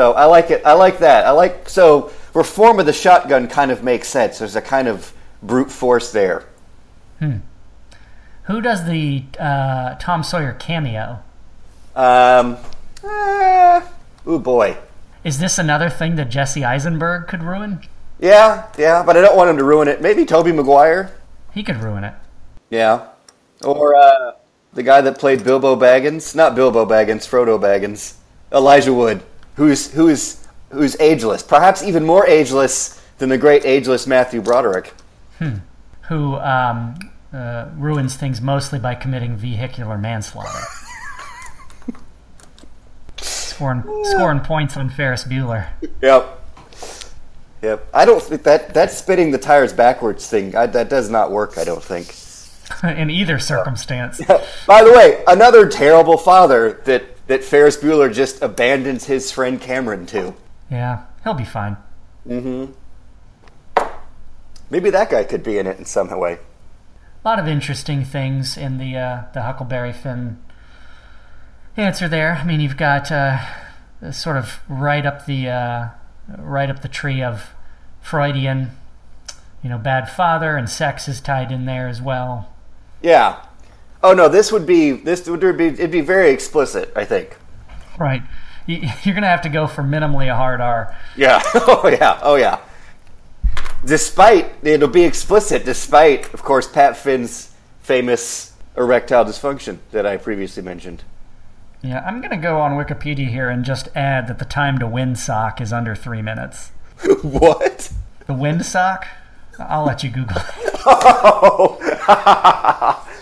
So 0.00 0.12
I 0.12 0.24
like 0.24 0.50
it. 0.50 0.64
I 0.64 0.72
like 0.72 1.00
that. 1.00 1.26
I 1.26 1.32
like 1.32 1.68
so 1.68 2.10
reform 2.32 2.80
of 2.80 2.86
the 2.86 2.92
shotgun 2.94 3.48
kind 3.48 3.70
of 3.70 3.84
makes 3.84 4.08
sense. 4.08 4.38
There's 4.38 4.56
a 4.56 4.62
kind 4.62 4.88
of 4.88 5.12
brute 5.42 5.70
force 5.70 6.10
there. 6.10 6.46
Hmm. 7.18 7.40
Who 8.44 8.62
does 8.62 8.86
the 8.86 9.24
uh, 9.38 9.96
Tom 9.96 10.22
Sawyer 10.22 10.54
cameo? 10.54 11.18
Um. 11.94 12.56
Uh, 13.04 13.82
oh 14.24 14.38
boy. 14.38 14.78
Is 15.22 15.38
this 15.38 15.58
another 15.58 15.90
thing 15.90 16.16
that 16.16 16.30
Jesse 16.30 16.64
Eisenberg 16.64 17.28
could 17.28 17.42
ruin? 17.42 17.82
Yeah, 18.18 18.68
yeah, 18.78 19.02
but 19.02 19.18
I 19.18 19.20
don't 19.20 19.36
want 19.36 19.50
him 19.50 19.58
to 19.58 19.64
ruin 19.64 19.86
it. 19.86 20.00
Maybe 20.00 20.24
Tobey 20.24 20.52
Maguire. 20.52 21.12
He 21.52 21.62
could 21.62 21.76
ruin 21.76 22.04
it. 22.04 22.14
Yeah, 22.70 23.08
or 23.62 23.94
uh, 23.96 24.32
the 24.72 24.82
guy 24.82 25.02
that 25.02 25.18
played 25.18 25.44
Bilbo 25.44 25.76
Baggins, 25.76 26.34
not 26.34 26.54
Bilbo 26.54 26.86
Baggins, 26.86 27.28
Frodo 27.28 27.60
Baggins, 27.60 28.14
Elijah 28.50 28.94
Wood, 28.94 29.22
who's 29.60 29.92
who's 29.92 30.46
who's 30.70 30.98
ageless, 31.00 31.42
perhaps 31.42 31.82
even 31.82 32.04
more 32.04 32.26
ageless 32.26 33.00
than 33.18 33.28
the 33.28 33.36
great 33.36 33.64
ageless 33.66 34.06
Matthew 34.06 34.40
Broderick. 34.40 34.94
Hmm. 35.38 35.56
Who 36.08 36.36
um, 36.36 36.98
uh, 37.32 37.68
ruins 37.76 38.16
things 38.16 38.40
mostly 38.40 38.78
by 38.78 38.94
committing 38.94 39.36
vehicular 39.36 39.98
manslaughter 39.98 40.66
scoring 43.60 44.04
scoring 44.04 44.40
points 44.40 44.76
on 44.76 44.88
Ferris 44.88 45.24
Bueller. 45.24 45.68
Yep. 46.00 46.38
Yep. 47.62 47.88
I 47.92 48.04
don't 48.06 48.22
think 48.22 48.42
that 48.44 48.72
that 48.72 48.90
spinning 48.90 49.32
the 49.32 49.38
tires 49.38 49.74
backwards 49.74 50.26
thing 50.26 50.56
I, 50.56 50.66
that 50.66 50.88
does 50.88 51.10
not 51.10 51.30
work. 51.30 51.58
I 51.58 51.64
don't 51.64 51.82
think. 51.82 52.16
In 52.98 53.10
either 53.10 53.38
circumstance. 53.38 54.18
By 54.66 54.82
the 54.82 54.92
way, 54.92 55.22
another 55.26 55.68
terrible 55.68 56.16
father 56.16 56.80
that 56.84 57.19
that 57.30 57.44
Ferris 57.44 57.76
Bueller 57.76 58.12
just 58.12 58.42
abandons 58.42 59.04
his 59.04 59.30
friend 59.30 59.60
Cameron 59.60 60.04
to. 60.06 60.34
Yeah, 60.68 61.04
he'll 61.22 61.34
be 61.34 61.44
fine. 61.44 61.76
Mm-hmm. 62.26 62.72
Maybe 64.68 64.90
that 64.90 65.10
guy 65.10 65.22
could 65.22 65.44
be 65.44 65.56
in 65.56 65.68
it 65.68 65.78
in 65.78 65.84
some 65.84 66.10
way. 66.18 66.40
A 67.24 67.28
lot 67.28 67.38
of 67.38 67.46
interesting 67.46 68.04
things 68.04 68.56
in 68.56 68.78
the 68.78 68.96
uh, 68.96 69.22
the 69.32 69.42
Huckleberry 69.42 69.92
Finn 69.92 70.42
answer 71.76 72.08
there. 72.08 72.32
I 72.32 72.44
mean, 72.44 72.58
you've 72.58 72.76
got 72.76 73.12
uh, 73.12 73.38
sort 74.10 74.36
of 74.36 74.58
right 74.68 75.06
up 75.06 75.26
the 75.26 75.48
uh, 75.48 75.88
right 76.36 76.68
up 76.68 76.82
the 76.82 76.88
tree 76.88 77.22
of 77.22 77.50
Freudian, 78.00 78.72
you 79.62 79.70
know, 79.70 79.78
bad 79.78 80.10
father 80.10 80.56
and 80.56 80.68
sex 80.68 81.06
is 81.06 81.20
tied 81.20 81.52
in 81.52 81.64
there 81.64 81.86
as 81.86 82.02
well. 82.02 82.52
Yeah. 83.00 83.44
Oh 84.02 84.12
no, 84.14 84.28
this 84.28 84.50
would 84.52 84.66
be 84.66 84.92
this 84.92 85.28
would 85.28 85.40
be 85.56 85.66
it'd 85.66 85.90
be 85.90 86.00
very 86.00 86.30
explicit. 86.30 86.92
I 86.96 87.04
think. 87.04 87.36
Right. 87.98 88.22
You- 88.66 88.88
You're 89.02 89.14
gonna 89.14 89.26
have 89.28 89.42
to 89.42 89.48
go 89.48 89.66
for 89.66 89.82
minimally 89.82 90.30
a 90.30 90.36
hard 90.36 90.60
R. 90.60 90.96
Yeah. 91.16 91.42
Oh 91.54 91.88
yeah. 91.88 92.18
Oh 92.22 92.36
yeah. 92.36 92.60
Despite 93.84 94.52
it'll 94.62 94.88
be 94.88 95.04
explicit, 95.04 95.64
despite 95.64 96.32
of 96.34 96.42
course 96.42 96.66
Pap 96.68 96.96
Finn's 96.96 97.52
famous 97.80 98.52
erectile 98.76 99.24
dysfunction 99.24 99.78
that 99.90 100.06
I 100.06 100.16
previously 100.16 100.62
mentioned. 100.62 101.02
Yeah, 101.82 102.02
I'm 102.06 102.20
gonna 102.20 102.36
go 102.36 102.60
on 102.60 102.72
Wikipedia 102.72 103.28
here 103.28 103.48
and 103.48 103.64
just 103.64 103.88
add 103.94 104.28
that 104.28 104.38
the 104.38 104.44
time 104.44 104.78
to 104.78 104.86
win 104.86 105.16
sock 105.16 105.60
is 105.62 105.72
under 105.72 105.94
three 105.94 106.20
minutes. 106.22 106.72
what? 107.22 107.90
The 108.26 108.34
wind 108.34 108.64
sock? 108.66 109.06
I'll 109.58 109.84
let 109.84 110.02
you 110.04 110.10
Google 110.10 110.36
it. 110.38 110.44
Oh. 110.86 111.76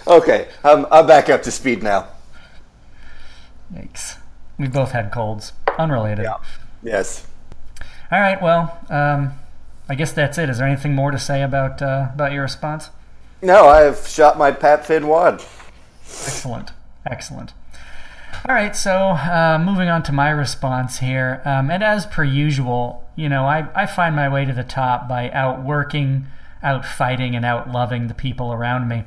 Okay, 0.09 0.49
I'm 0.65 0.87
I'm 0.91 1.07
back 1.07 1.29
up 1.29 1.43
to 1.43 1.51
speed 1.51 1.83
now. 1.83 2.09
Yikes. 3.73 4.17
We 4.59 4.67
both 4.67 4.93
had 4.93 5.13
colds. 5.13 5.53
Unrelated. 5.79 6.27
Yes. 6.83 7.27
All 8.11 8.19
right, 8.19 8.41
well, 8.41 8.79
um, 8.89 9.33
I 9.87 9.95
guess 9.95 10.13
that's 10.13 10.39
it. 10.39 10.49
Is 10.49 10.59
there 10.59 10.67
anything 10.67 10.95
more 10.95 11.11
to 11.11 11.19
say 11.19 11.43
about 11.43 11.83
uh, 11.83 12.09
about 12.15 12.33
your 12.33 12.43
response? 12.43 12.89
No, 13.43 13.69
I've 13.69 14.07
shot 14.09 14.39
my 14.39 14.51
Pap 14.51 14.87
Finn 14.87 15.07
wad. 15.07 15.45
Excellent. 16.03 16.71
Excellent. 17.05 17.53
All 18.49 18.55
right, 18.55 18.75
so 18.75 18.93
uh, 18.93 19.63
moving 19.63 19.89
on 19.89 20.03
to 20.05 20.13
my 20.13 20.31
response 20.31 21.01
here. 21.01 21.43
Um, 21.45 21.71
and 21.71 21.83
as 21.83 22.07
per 22.07 22.25
usual, 22.25 23.05
you 23.15 23.29
know, 23.29 23.45
I, 23.45 23.69
I 23.75 23.85
find 23.85 24.17
my 24.17 24.29
way 24.29 24.47
to 24.47 24.53
the 24.55 24.65
top 24.65 25.07
by 25.07 25.31
outworking, 25.31 26.27
outfighting, 26.63 27.35
and 27.35 27.45
outloving 27.45 28.09
the 28.09 28.15
people 28.15 28.53
around 28.53 28.89
me. 28.89 29.05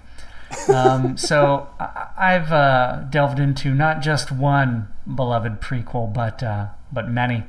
Um, 0.69 1.17
so 1.17 1.67
I've 2.17 2.51
uh, 2.51 3.03
delved 3.09 3.39
into 3.39 3.73
not 3.73 4.01
just 4.01 4.31
one 4.31 4.87
beloved 5.15 5.61
prequel, 5.61 6.13
but 6.13 6.43
uh, 6.43 6.67
but 6.91 7.09
many. 7.09 7.43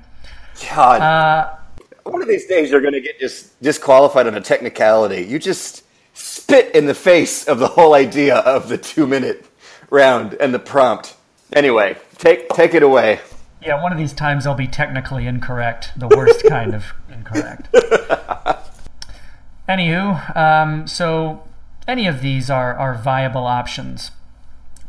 God. 0.74 1.00
Uh, 1.00 1.56
One 2.04 2.22
of 2.22 2.28
these 2.28 2.46
days, 2.46 2.70
you're 2.70 2.80
going 2.80 2.94
to 2.94 3.00
get 3.00 3.18
just 3.18 3.60
disqualified 3.62 4.26
on 4.26 4.34
a 4.34 4.40
technicality. 4.40 5.22
You 5.22 5.38
just 5.38 5.84
spit 6.14 6.74
in 6.74 6.86
the 6.86 6.94
face 6.94 7.46
of 7.48 7.58
the 7.58 7.68
whole 7.68 7.94
idea 7.94 8.36
of 8.36 8.68
the 8.68 8.78
two 8.78 9.06
minute 9.06 9.46
round 9.90 10.34
and 10.34 10.52
the 10.54 10.58
prompt. 10.58 11.16
Anyway, 11.52 11.96
take 12.18 12.48
take 12.50 12.74
it 12.74 12.82
away. 12.82 13.20
Yeah, 13.60 13.80
one 13.80 13.92
of 13.92 13.98
these 13.98 14.12
times 14.12 14.46
I'll 14.46 14.54
be 14.56 14.66
technically 14.66 15.26
incorrect, 15.26 15.90
the 15.96 16.08
worst 16.08 16.44
kind 16.48 16.74
of 16.74 16.84
incorrect. 17.12 17.68
Anywho, 19.68 20.36
um, 20.36 20.86
so 20.88 21.44
any 21.86 22.06
of 22.06 22.22
these 22.22 22.50
are, 22.50 22.74
are 22.74 22.94
viable 22.94 23.46
options. 23.46 24.10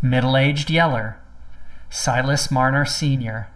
Middle 0.01 0.37
aged 0.37 0.69
Yeller, 0.69 1.17
Silas 1.89 2.51
Marner 2.51 2.85
Sr. 2.85 3.47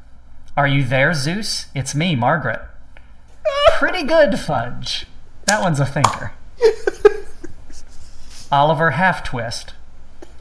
Are 0.56 0.68
you 0.68 0.84
there, 0.84 1.14
Zeus? 1.14 1.68
It's 1.76 1.94
me, 1.94 2.16
Margaret. 2.16 2.62
Pretty 3.78 4.04
good, 4.04 4.40
Fudge. 4.40 5.06
That 5.46 5.62
one's 5.62 5.80
a 5.80 5.86
thinker. 5.86 6.32
Oliver 8.52 8.92
Half 8.92 9.24
Twist, 9.24 9.74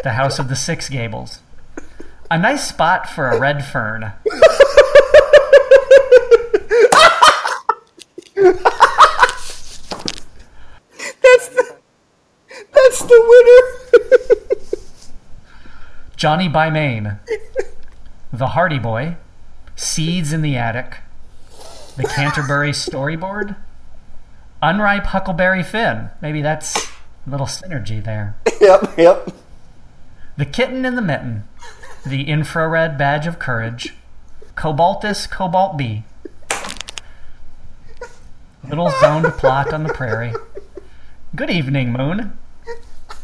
The 0.02 0.12
House 0.12 0.38
of 0.38 0.48
the 0.48 0.56
Six 0.56 0.88
Gables. 0.88 1.40
A 2.30 2.38
nice 2.38 2.66
spot 2.66 3.08
for 3.08 3.28
a 3.28 3.38
red 3.38 3.64
fern. 3.64 4.12
That's 11.22 11.48
the 11.48 11.76
that's 12.72 13.00
the 13.02 13.20
winner. 13.28 13.76
Johnny 16.16 16.48
by 16.48 16.70
Maine, 16.70 17.18
The 18.32 18.48
Hardy 18.48 18.78
Boy, 18.78 19.16
Seeds 19.76 20.32
in 20.32 20.40
the 20.40 20.56
Attic, 20.56 20.98
The 21.98 22.04
Canterbury 22.04 22.70
Storyboard, 22.70 23.54
Unripe 24.62 25.04
Huckleberry 25.04 25.62
Finn. 25.62 26.08
Maybe 26.22 26.40
that's 26.40 26.74
a 27.26 27.30
little 27.30 27.46
synergy 27.46 28.02
there. 28.02 28.34
yep, 28.62 28.94
yep. 28.96 29.28
The 30.38 30.46
Kitten 30.46 30.86
in 30.86 30.96
the 30.96 31.02
Mitten, 31.02 31.44
The 32.06 32.22
Infrared 32.28 32.96
Badge 32.96 33.26
of 33.26 33.38
Courage, 33.38 33.94
Cobaltus 34.56 35.26
Cobalt 35.30 35.76
B, 35.76 36.04
Little 38.66 38.90
Zoned 39.00 39.26
Plot 39.34 39.70
on 39.74 39.82
the 39.82 39.92
Prairie, 39.92 40.32
Good 41.34 41.50
Evening 41.50 41.92
Moon, 41.92 42.38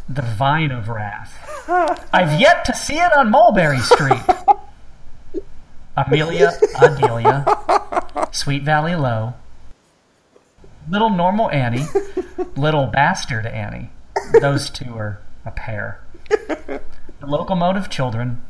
The 0.06 0.22
Vine 0.22 0.70
of 0.70 0.90
Wrath. 0.90 1.51
I've 2.12 2.40
yet 2.40 2.64
to 2.66 2.74
see 2.74 2.96
it 2.96 3.12
on 3.12 3.30
Mulberry 3.30 3.78
Street. 3.78 4.22
Amelia 5.96 6.52
Adelia, 6.80 7.44
Sweet 8.32 8.62
Valley 8.62 8.94
Low, 8.94 9.34
Little 10.88 11.10
Normal 11.10 11.50
Annie, 11.50 11.86
Little 12.56 12.86
Bastard 12.86 13.46
Annie. 13.46 13.90
Those 14.40 14.70
two 14.70 14.94
are 14.96 15.20
a 15.44 15.50
pair. 15.50 16.00
The 16.28 16.80
Locomotive 17.26 17.90
Children, 17.90 18.42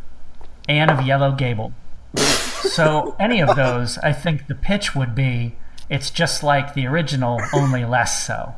Anne 0.68 0.90
of 0.90 1.04
Yellow 1.04 1.32
Gable. 1.32 1.72
So, 2.16 3.16
any 3.18 3.40
of 3.40 3.56
those, 3.56 3.98
I 3.98 4.12
think 4.12 4.46
the 4.46 4.54
pitch 4.54 4.94
would 4.94 5.14
be 5.14 5.56
it's 5.90 6.10
just 6.10 6.42
like 6.42 6.74
the 6.74 6.86
original, 6.86 7.40
only 7.52 7.84
less 7.84 8.24
so. 8.24 8.54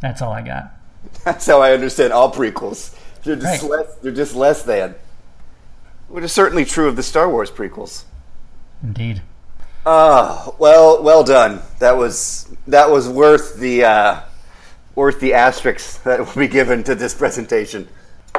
That's 0.00 0.22
all 0.22 0.32
I 0.32 0.42
got. 0.42 0.72
That's 1.24 1.46
how 1.46 1.60
I 1.60 1.72
understand 1.72 2.12
all 2.12 2.32
prequels. 2.32 2.94
They're 3.24 3.36
just 3.36 3.62
Right. 3.62 3.70
less. 3.70 3.94
They're 4.02 4.12
just 4.12 4.34
less 4.34 4.62
than. 4.62 4.94
Which 6.08 6.24
is 6.24 6.32
certainly 6.32 6.64
true 6.64 6.88
of 6.88 6.96
the 6.96 7.02
Star 7.02 7.28
Wars 7.28 7.50
prequels. 7.50 8.04
Indeed. 8.82 9.22
Ah, 9.86 10.50
well, 10.58 11.02
well 11.02 11.24
done. 11.24 11.60
That 11.78 11.96
was 11.96 12.48
that 12.66 12.90
was 12.90 13.08
worth 13.08 13.56
the 13.56 13.84
uh, 13.84 14.20
worth 14.94 15.20
the 15.20 15.34
asterisks 15.34 15.96
that 16.04 16.18
will 16.20 16.40
be 16.40 16.48
given 16.48 16.82
to 16.84 16.94
this 16.94 17.14
presentation. 17.14 17.88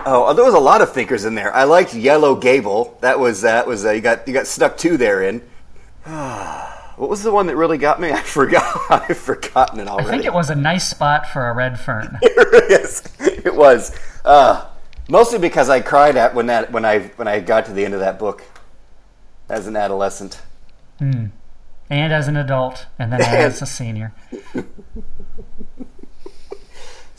Oh, 0.06 0.34
there 0.34 0.44
was 0.46 0.54
a 0.56 0.60
lot 0.60 0.82
of 0.82 0.92
thinkers 0.94 1.24
in 1.26 1.36
there. 1.36 1.54
I 1.54 1.64
liked 1.66 1.94
Yellow 1.94 2.36
Gable. 2.36 2.98
That 3.02 3.20
was 3.20 3.42
that 3.42 3.66
was 3.68 3.86
uh, 3.86 3.92
you 3.92 4.02
got 4.02 4.28
you 4.28 4.34
got 4.34 4.48
stuck 4.48 4.78
two 4.78 4.98
there 4.98 5.22
in. 5.24 5.42
What 6.96 7.10
was 7.10 7.24
the 7.24 7.32
one 7.32 7.48
that 7.48 7.56
really 7.56 7.78
got 7.78 8.00
me? 8.00 8.12
I 8.12 8.22
forgot. 8.22 8.80
I've 8.90 9.18
forgotten 9.18 9.80
it 9.80 9.88
already. 9.88 10.08
I 10.08 10.12
think 10.12 10.26
it 10.26 10.34
was 10.34 10.50
a 10.50 10.56
nice 10.56 10.90
spot 10.90 11.28
for 11.28 11.48
a 11.48 11.54
red 11.54 11.80
fern. 11.80 12.20
yes, 12.22 13.04
it 13.20 13.56
was. 13.56 13.98
Uh, 14.24 14.66
mostly 15.10 15.40
because 15.40 15.70
I 15.70 15.82
cried 15.82 16.16
at 16.16 16.34
when 16.34 16.48
that 16.48 16.72
when 16.72 16.86
I 16.86 17.00
when 17.16 17.28
I 17.28 17.40
got 17.40 17.66
to 17.66 17.74
the 17.74 17.86
end 17.86 17.94
of 17.94 18.00
that 18.00 18.20
book 18.20 18.44
as 19.50 19.68
an 19.68 19.76
adolescent. 19.76 20.42
And 21.00 22.14
as 22.14 22.28
an 22.28 22.38
adult, 22.38 22.86
and 22.98 23.12
then 23.12 23.22
as 23.22 23.62
a 23.62 23.66
senior. 23.66 24.14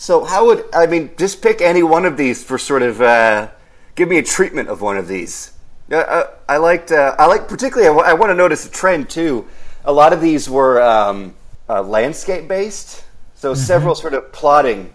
So 0.04 0.23
how 0.25 0.45
would 0.45 0.66
I 0.75 0.85
mean? 0.85 1.12
Just 1.16 1.40
pick 1.40 1.62
any 1.62 1.83
one 1.83 2.04
of 2.04 2.19
these 2.19 2.45
for 2.45 2.59
sort 2.59 2.83
of 2.83 3.00
uh, 3.00 3.49
give 3.95 4.07
me 4.07 4.19
a 4.19 4.23
treatment 4.23 4.69
of 4.69 4.83
one 4.83 4.99
of 4.99 5.09
these. 5.09 5.52
Uh, 5.90 5.97
uh, 5.97 6.31
I 6.47 6.59
liked. 6.59 6.93
Uh, 6.93 7.16
I 7.19 7.25
like 7.25 7.49
particularly. 7.49 8.02
I 8.02 8.12
want 8.12 8.28
to 8.28 8.35
notice 8.35 8.66
a 8.66 8.71
trend 8.71 9.09
too. 9.09 9.49
A 9.85 9.93
lot 9.93 10.12
of 10.12 10.21
these 10.21 10.49
were 10.49 10.83
um, 10.83 11.35
uh, 11.69 11.83
landscape 11.83 12.49
based, 12.49 13.05
so 13.35 13.55
several 13.55 13.95
sort 13.95 14.14
of 14.14 14.33
plotting 14.33 14.93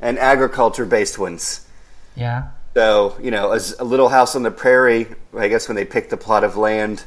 and 0.00 0.18
agriculture 0.18 0.86
based 0.86 1.18
ones. 1.18 1.66
Yeah. 2.16 2.50
So 2.74 3.16
you 3.20 3.30
know, 3.30 3.52
as 3.52 3.74
a 3.78 3.84
little 3.84 4.08
house 4.08 4.36
on 4.36 4.42
the 4.42 4.50
prairie. 4.50 5.06
I 5.36 5.48
guess 5.48 5.68
when 5.68 5.76
they 5.76 5.84
pick 5.84 6.10
the 6.10 6.16
plot 6.16 6.44
of 6.44 6.56
land, 6.56 7.04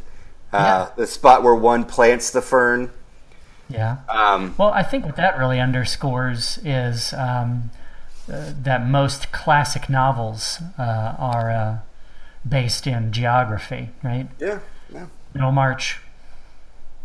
uh, 0.54 0.90
the 0.96 1.08
spot 1.08 1.44
where 1.44 1.56
one 1.56 1.86
plants 1.86 2.32
the 2.32 2.42
fern. 2.42 2.92
Yeah. 3.70 3.98
Um, 4.10 4.54
Well, 4.58 4.72
I 4.74 4.84
think 4.84 5.06
what 5.06 5.16
that 5.16 5.38
really 5.38 5.60
underscores 5.60 6.60
is 6.64 7.14
um, 7.14 7.72
uh, 8.32 8.52
that 8.62 8.86
most 8.86 9.32
classic 9.32 9.90
novels 9.90 10.60
uh, 10.78 11.16
are 11.18 11.50
uh, 11.50 11.78
based 12.48 12.86
in 12.86 13.12
geography, 13.14 13.90
right? 14.04 14.28
yeah, 14.40 14.60
yeah. 14.94 15.06
Middlemarch. 15.34 16.00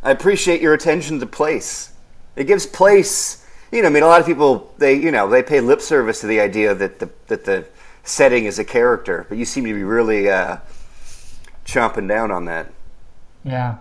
I 0.07 0.13
appreciate 0.13 0.61
your 0.61 0.73
attention 0.73 1.19
to 1.19 1.27
place. 1.27 1.93
It 2.37 2.45
gives 2.45 2.65
place. 2.65 3.45
You 3.73 3.83
know, 3.83 3.89
I 3.89 3.91
mean, 3.91 4.05
a 4.05 4.07
lot 4.07 4.21
of 4.21 4.27
people 4.27 4.73
they 4.79 4.95
you 4.95 5.11
know 5.11 5.29
they 5.29 5.43
pay 5.43 5.61
lip 5.61 5.81
service 5.81 6.21
to 6.21 6.29
the 6.29 6.39
idea 6.39 6.77
that 6.77 7.01
the 7.01 7.11
that 7.27 7.45
the 7.45 7.67
setting 8.05 8.45
is 8.45 8.57
a 8.61 8.65
character, 8.65 9.27
but 9.29 9.37
you 9.37 9.45
seem 9.45 9.65
to 9.65 9.75
be 9.75 9.83
really 9.83 10.31
uh, 10.31 10.59
chomping 11.65 12.07
down 12.09 12.31
on 12.31 12.45
that. 12.45 12.73
Yeah. 13.43 13.79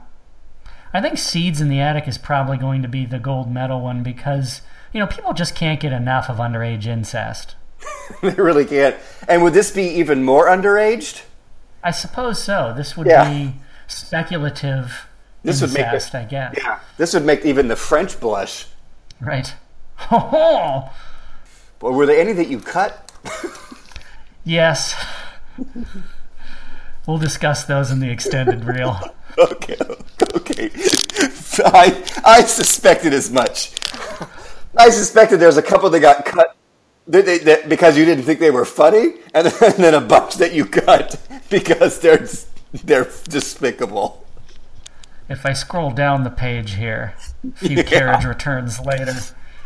I 0.94 1.01
think 1.01 1.20
Seeds 1.20 1.62
in 1.62 1.70
the 1.70 1.79
Attic 1.79 2.08
is 2.08 2.17
probably 2.17 2.58
going 2.58 2.82
to 2.82 2.88
be 2.88 3.05
the 3.05 3.20
gold 3.20 3.51
medal 3.51 3.82
one 3.82 4.01
because, 4.01 4.62
you 4.94 5.00
know, 5.00 5.05
people 5.05 5.34
just 5.34 5.53
can't 5.53 5.79
get 5.79 5.91
enough 5.91 6.27
of 6.29 6.38
underage 6.38 6.88
incest. 6.88 7.55
they 8.24 8.32
really 8.32 8.65
can't. 8.65 8.96
And 9.27 9.44
would 9.44 9.53
this 9.53 9.72
be 9.72 9.84
even 9.84 10.24
more 10.24 10.48
underaged? 10.48 11.24
I 11.84 11.91
suppose 11.91 12.41
so. 12.41 12.74
This 12.75 12.98
would 12.98 13.05
Yeah. 13.08 13.29
be 13.29 13.55
speculative 13.88 15.05
This 15.46 15.62
would 15.62 15.74
make 15.74 15.86
it- 15.94 16.16
I 16.16 16.24
guess. 16.24 16.56
Yeah. 16.58 16.80
This 16.98 17.14
would 17.14 17.24
make 17.25 17.46
even 17.46 17.68
the 17.68 17.75
French 17.75 18.20
blush. 18.20 18.66
Right. 19.22 19.54
Oh, 20.12 20.92
Or 21.82 21.94
were 21.94 22.06
there 22.06 22.20
any 22.20 22.34
that 22.34 22.48
you 22.50 22.60
cut? 22.60 23.12
yes. 24.44 24.94
We'll 27.08 27.18
discuss 27.18 27.64
those 27.64 27.92
in 27.92 28.00
the 28.00 28.10
extended 28.12 28.66
reel. 28.66 29.00
Okay, 29.38 29.75
okay. 30.34 30.70
I, 31.66 32.02
I 32.24 32.42
suspected 32.44 33.12
as 33.14 33.30
much. 33.30 33.74
I 34.78 34.90
suspected 34.90 35.42
there's 35.42 35.58
a 35.58 35.62
couple 35.62 35.90
that 35.90 36.00
got 36.00 36.24
cut 36.24 36.56
they, 37.06 37.40
that, 37.40 37.68
because 37.68 37.98
you 37.98 38.06
didn't 38.06 38.24
think 38.24 38.40
they 38.40 38.50
were 38.50 38.64
funny, 38.64 39.16
and 39.34 39.48
then, 39.48 39.74
and 39.74 39.84
then 39.84 39.94
a 39.94 40.00
bunch 40.00 40.36
that 40.36 40.54
you 40.54 40.66
cut 40.66 41.20
because 41.50 42.00
they're 42.00 42.25
they're 42.86 43.12
despicable. 43.28 44.25
If 45.27 45.46
I 45.46 45.53
scroll 45.53 45.91
down 45.91 46.24
the 46.24 46.29
page 46.29 46.74
here, 46.75 47.13
a 47.44 47.51
few 47.58 47.84
carriage 47.84 48.25
returns 48.25 48.79
later. 48.79 49.15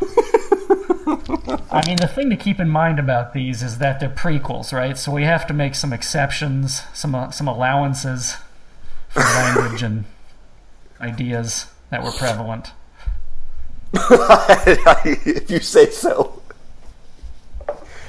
I 1.70 1.82
mean, 1.86 1.96
the 1.96 2.10
thing 2.12 2.30
to 2.30 2.36
keep 2.36 2.58
in 2.60 2.68
mind 2.68 2.98
about 2.98 3.32
these 3.34 3.62
is 3.62 3.78
that 3.78 4.00
they're 4.00 4.08
prequels, 4.08 4.72
right? 4.72 4.96
So 4.96 5.12
we 5.12 5.24
have 5.24 5.46
to 5.48 5.54
make 5.54 5.74
some 5.74 5.92
exceptions, 5.92 6.82
some 6.94 7.14
uh, 7.14 7.30
some 7.30 7.46
allowances 7.48 8.36
for 9.08 9.20
language 9.20 9.82
and 9.82 10.04
ideas 11.00 11.66
that 11.90 12.02
were 12.02 12.12
prevalent. 12.12 12.72
if 13.92 15.50
you 15.50 15.60
say 15.60 15.90
so. 15.90 16.42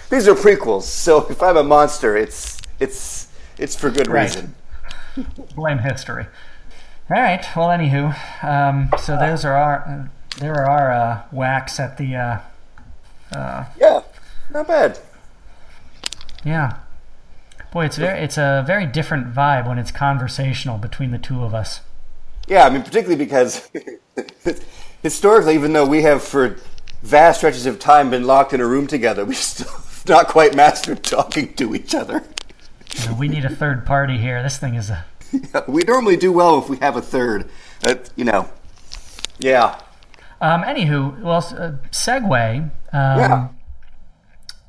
These 0.09 0.27
are 0.27 0.35
prequels, 0.35 0.83
so 0.83 1.25
if 1.29 1.41
I'm 1.41 1.57
a 1.57 1.63
monster, 1.63 2.15
it's 2.17 2.59
it's 2.79 3.27
it's 3.57 3.75
for 3.75 3.89
good 3.89 4.07
Right. 4.07 4.23
reason. 4.23 4.55
Blame 5.55 5.79
history. 5.79 6.25
All 7.11 7.17
right. 7.17 7.45
Well, 7.57 7.67
anywho, 7.67 8.15
um, 8.41 8.89
so 8.97 9.17
those 9.17 9.43
are 9.43 9.53
our 9.53 9.79
uh, 9.85 10.07
there 10.39 10.53
are 10.53 10.65
our 10.65 10.91
uh, 10.93 11.21
whacks 11.31 11.77
at 11.77 11.97
the 11.97 12.15
uh, 12.15 13.65
Yeah, 13.77 14.03
not 14.49 14.65
bad. 14.65 14.97
yeah. 16.45 16.77
Boy, 17.73 17.83
it's 17.85 17.97
very 17.97 18.19
it's 18.19 18.37
a 18.37 18.63
very 18.65 18.85
different 18.85 19.33
vibe 19.33 19.67
when 19.67 19.77
it's 19.77 19.91
conversational 19.91 20.77
between 20.77 21.11
the 21.11 21.17
two 21.17 21.43
of 21.43 21.53
us. 21.53 21.81
Yeah, 22.47 22.65
I 22.65 22.69
mean, 22.69 22.81
particularly 22.81 23.17
because 23.17 23.69
historically, 25.03 25.55
even 25.55 25.73
though 25.73 25.85
we 25.85 26.03
have 26.03 26.23
for 26.23 26.55
vast 27.03 27.39
stretches 27.39 27.65
of 27.65 27.77
time 27.77 28.09
been 28.09 28.23
locked 28.25 28.53
in 28.53 28.61
a 28.61 28.65
room 28.65 28.87
together, 28.87 29.25
we 29.25 29.35
still 29.35 29.67
not 30.07 30.29
quite 30.29 30.55
mastered 30.55 31.03
talking 31.03 31.53
to 31.55 31.75
each 31.75 31.93
other. 31.93 32.23
You 32.95 33.07
know, 33.07 33.15
we 33.15 33.27
need 33.27 33.43
a 33.43 33.53
third 33.53 33.85
party 33.85 34.17
here. 34.17 34.41
This 34.41 34.57
thing 34.57 34.75
is 34.75 34.89
a 34.89 35.05
We 35.67 35.83
normally 35.83 36.17
do 36.17 36.31
well 36.31 36.57
if 36.59 36.69
we 36.69 36.77
have 36.77 36.95
a 36.95 37.01
third. 37.01 37.49
You 38.15 38.25
know, 38.25 38.49
yeah. 39.39 39.79
Um, 40.39 40.63
anywho, 40.63 41.21
well, 41.21 41.37
uh, 41.37 41.71
segue. 41.91 42.61
Um, 42.61 42.69
Yeah. 42.93 43.47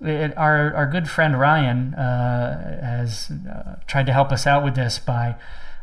it- 0.01 0.37
our 0.37 0.75
our 0.75 0.87
good 0.87 1.09
friend 1.09 1.39
Ryan 1.39 1.95
uh, 1.95 2.81
has 2.85 3.31
uh, 3.51 3.77
tried 3.87 4.07
to 4.07 4.13
help 4.13 4.33
us 4.33 4.47
out 4.47 4.65
with 4.65 4.75
this 4.75 4.99
by 4.99 5.37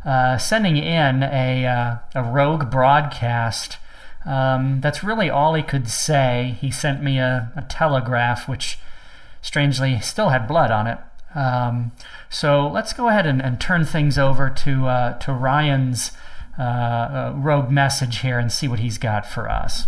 uh, 0.05 0.37
sending 0.37 0.77
in 0.77 1.23
a 1.23 1.65
uh, 1.65 1.95
a 2.15 2.23
rogue 2.23 2.69
broadcast. 2.71 3.77
Um, 4.25 4.81
that's 4.81 5.03
really 5.03 5.29
all 5.29 5.53
he 5.55 5.63
could 5.63 5.89
say. 5.89 6.57
He 6.61 6.71
sent 6.71 7.01
me 7.01 7.19
a, 7.19 7.51
a 7.55 7.61
telegraph, 7.63 8.47
which 8.49 8.77
strangely 9.41 9.99
still 10.01 10.29
had 10.29 10.47
blood 10.47 10.71
on 10.71 10.87
it. 10.87 10.99
Um, 11.35 11.91
so 12.29 12.67
let's 12.67 12.93
go 12.93 13.07
ahead 13.07 13.25
and, 13.25 13.41
and 13.41 13.59
turn 13.59 13.85
things 13.85 14.17
over 14.17 14.49
to 14.49 14.87
uh, 14.87 15.19
to 15.19 15.33
Ryan's 15.33 16.11
uh, 16.57 16.61
uh, 16.61 17.33
rogue 17.35 17.71
message 17.71 18.19
here 18.19 18.39
and 18.39 18.51
see 18.51 18.67
what 18.67 18.79
he's 18.79 18.97
got 18.97 19.25
for 19.25 19.49
us. 19.49 19.85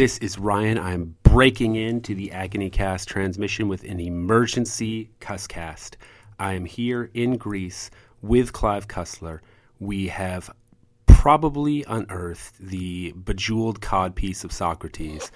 This 0.00 0.16
is 0.16 0.38
Ryan. 0.38 0.78
I'm 0.78 1.14
breaking 1.24 1.76
into 1.76 2.14
the 2.14 2.32
Agony 2.32 2.70
Cast 2.70 3.06
transmission 3.06 3.68
with 3.68 3.84
an 3.84 4.00
emergency 4.00 5.10
cusscast. 5.20 5.96
I 6.38 6.54
am 6.54 6.64
here 6.64 7.10
in 7.12 7.36
Greece 7.36 7.90
with 8.22 8.54
Clive 8.54 8.88
Cussler. 8.88 9.40
We 9.78 10.08
have 10.08 10.50
probably 11.04 11.84
unearthed 11.84 12.56
the 12.58 13.12
bejeweled 13.12 13.82
codpiece 13.82 14.42
of 14.42 14.52
Socrates, 14.52 15.30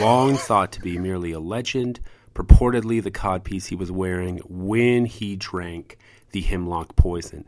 long 0.00 0.36
thought 0.36 0.72
to 0.72 0.80
be 0.80 0.98
merely 0.98 1.30
a 1.30 1.38
legend, 1.38 2.00
purportedly 2.34 3.00
the 3.00 3.12
codpiece 3.12 3.66
he 3.66 3.76
was 3.76 3.92
wearing 3.92 4.38
when 4.48 5.04
he 5.04 5.36
drank 5.36 5.96
the 6.32 6.40
hemlock 6.40 6.96
poison 6.96 7.46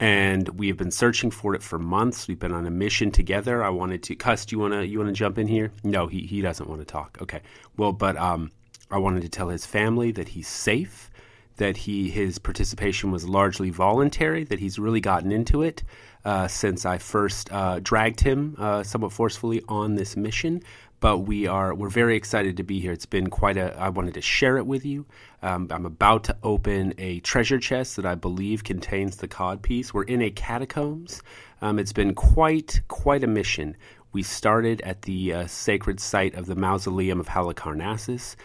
and 0.00 0.48
we 0.58 0.68
have 0.68 0.78
been 0.78 0.90
searching 0.90 1.30
for 1.30 1.54
it 1.54 1.62
for 1.62 1.78
months. 1.78 2.26
We've 2.26 2.38
been 2.38 2.52
on 2.52 2.66
a 2.66 2.70
mission 2.70 3.10
together. 3.10 3.62
I 3.62 3.68
wanted 3.68 4.02
to. 4.04 4.16
Cuss, 4.16 4.46
do 4.46 4.56
you 4.56 4.60
want 4.60 4.72
to? 4.72 4.86
You 4.86 4.98
want 4.98 5.08
to 5.08 5.14
jump 5.14 5.38
in 5.38 5.46
here? 5.46 5.70
No, 5.84 6.06
he 6.06 6.20
he 6.20 6.40
doesn't 6.40 6.68
want 6.68 6.80
to 6.80 6.86
talk. 6.86 7.18
Okay. 7.20 7.42
Well, 7.76 7.92
but 7.92 8.16
um, 8.16 8.50
I 8.90 8.98
wanted 8.98 9.22
to 9.22 9.28
tell 9.28 9.50
his 9.50 9.66
family 9.66 10.10
that 10.12 10.28
he's 10.28 10.48
safe, 10.48 11.10
that 11.58 11.76
he 11.76 12.08
his 12.08 12.38
participation 12.38 13.10
was 13.10 13.28
largely 13.28 13.68
voluntary, 13.68 14.42
that 14.44 14.58
he's 14.58 14.78
really 14.78 15.02
gotten 15.02 15.30
into 15.30 15.62
it 15.62 15.84
uh, 16.24 16.48
since 16.48 16.86
I 16.86 16.96
first 16.96 17.52
uh, 17.52 17.80
dragged 17.80 18.20
him 18.20 18.56
uh, 18.58 18.82
somewhat 18.82 19.12
forcefully 19.12 19.62
on 19.68 19.96
this 19.96 20.16
mission. 20.16 20.62
But 21.00 21.18
we 21.18 21.46
are 21.46 21.74
we're 21.74 21.88
very 21.88 22.14
excited 22.14 22.58
to 22.58 22.62
be 22.62 22.78
here. 22.78 22.92
It's 22.92 23.06
been 23.06 23.30
quite 23.30 23.56
a. 23.56 23.74
I 23.78 23.88
wanted 23.88 24.14
to 24.14 24.20
share 24.20 24.58
it 24.58 24.66
with 24.66 24.84
you. 24.84 25.06
Um, 25.42 25.66
I'm 25.70 25.86
about 25.86 26.24
to 26.24 26.36
open 26.42 26.92
a 26.98 27.20
treasure 27.20 27.58
chest 27.58 27.96
that 27.96 28.04
I 28.04 28.14
believe 28.14 28.64
contains 28.64 29.16
the 29.16 29.26
cod 29.26 29.62
piece. 29.62 29.94
We're 29.94 30.02
in 30.04 30.20
a 30.20 30.30
catacombs. 30.30 31.22
Um, 31.62 31.78
it's 31.78 31.94
been 31.94 32.14
quite 32.14 32.82
quite 32.88 33.24
a 33.24 33.26
mission. 33.26 33.76
We 34.12 34.22
started 34.22 34.80
at 34.82 35.02
the 35.02 35.32
uh, 35.32 35.46
sacred 35.46 36.00
site 36.00 36.34
of 36.34 36.46
the 36.46 36.56
mausoleum 36.56 37.20
of 37.20 37.28
Halicarnassus. 37.28 38.36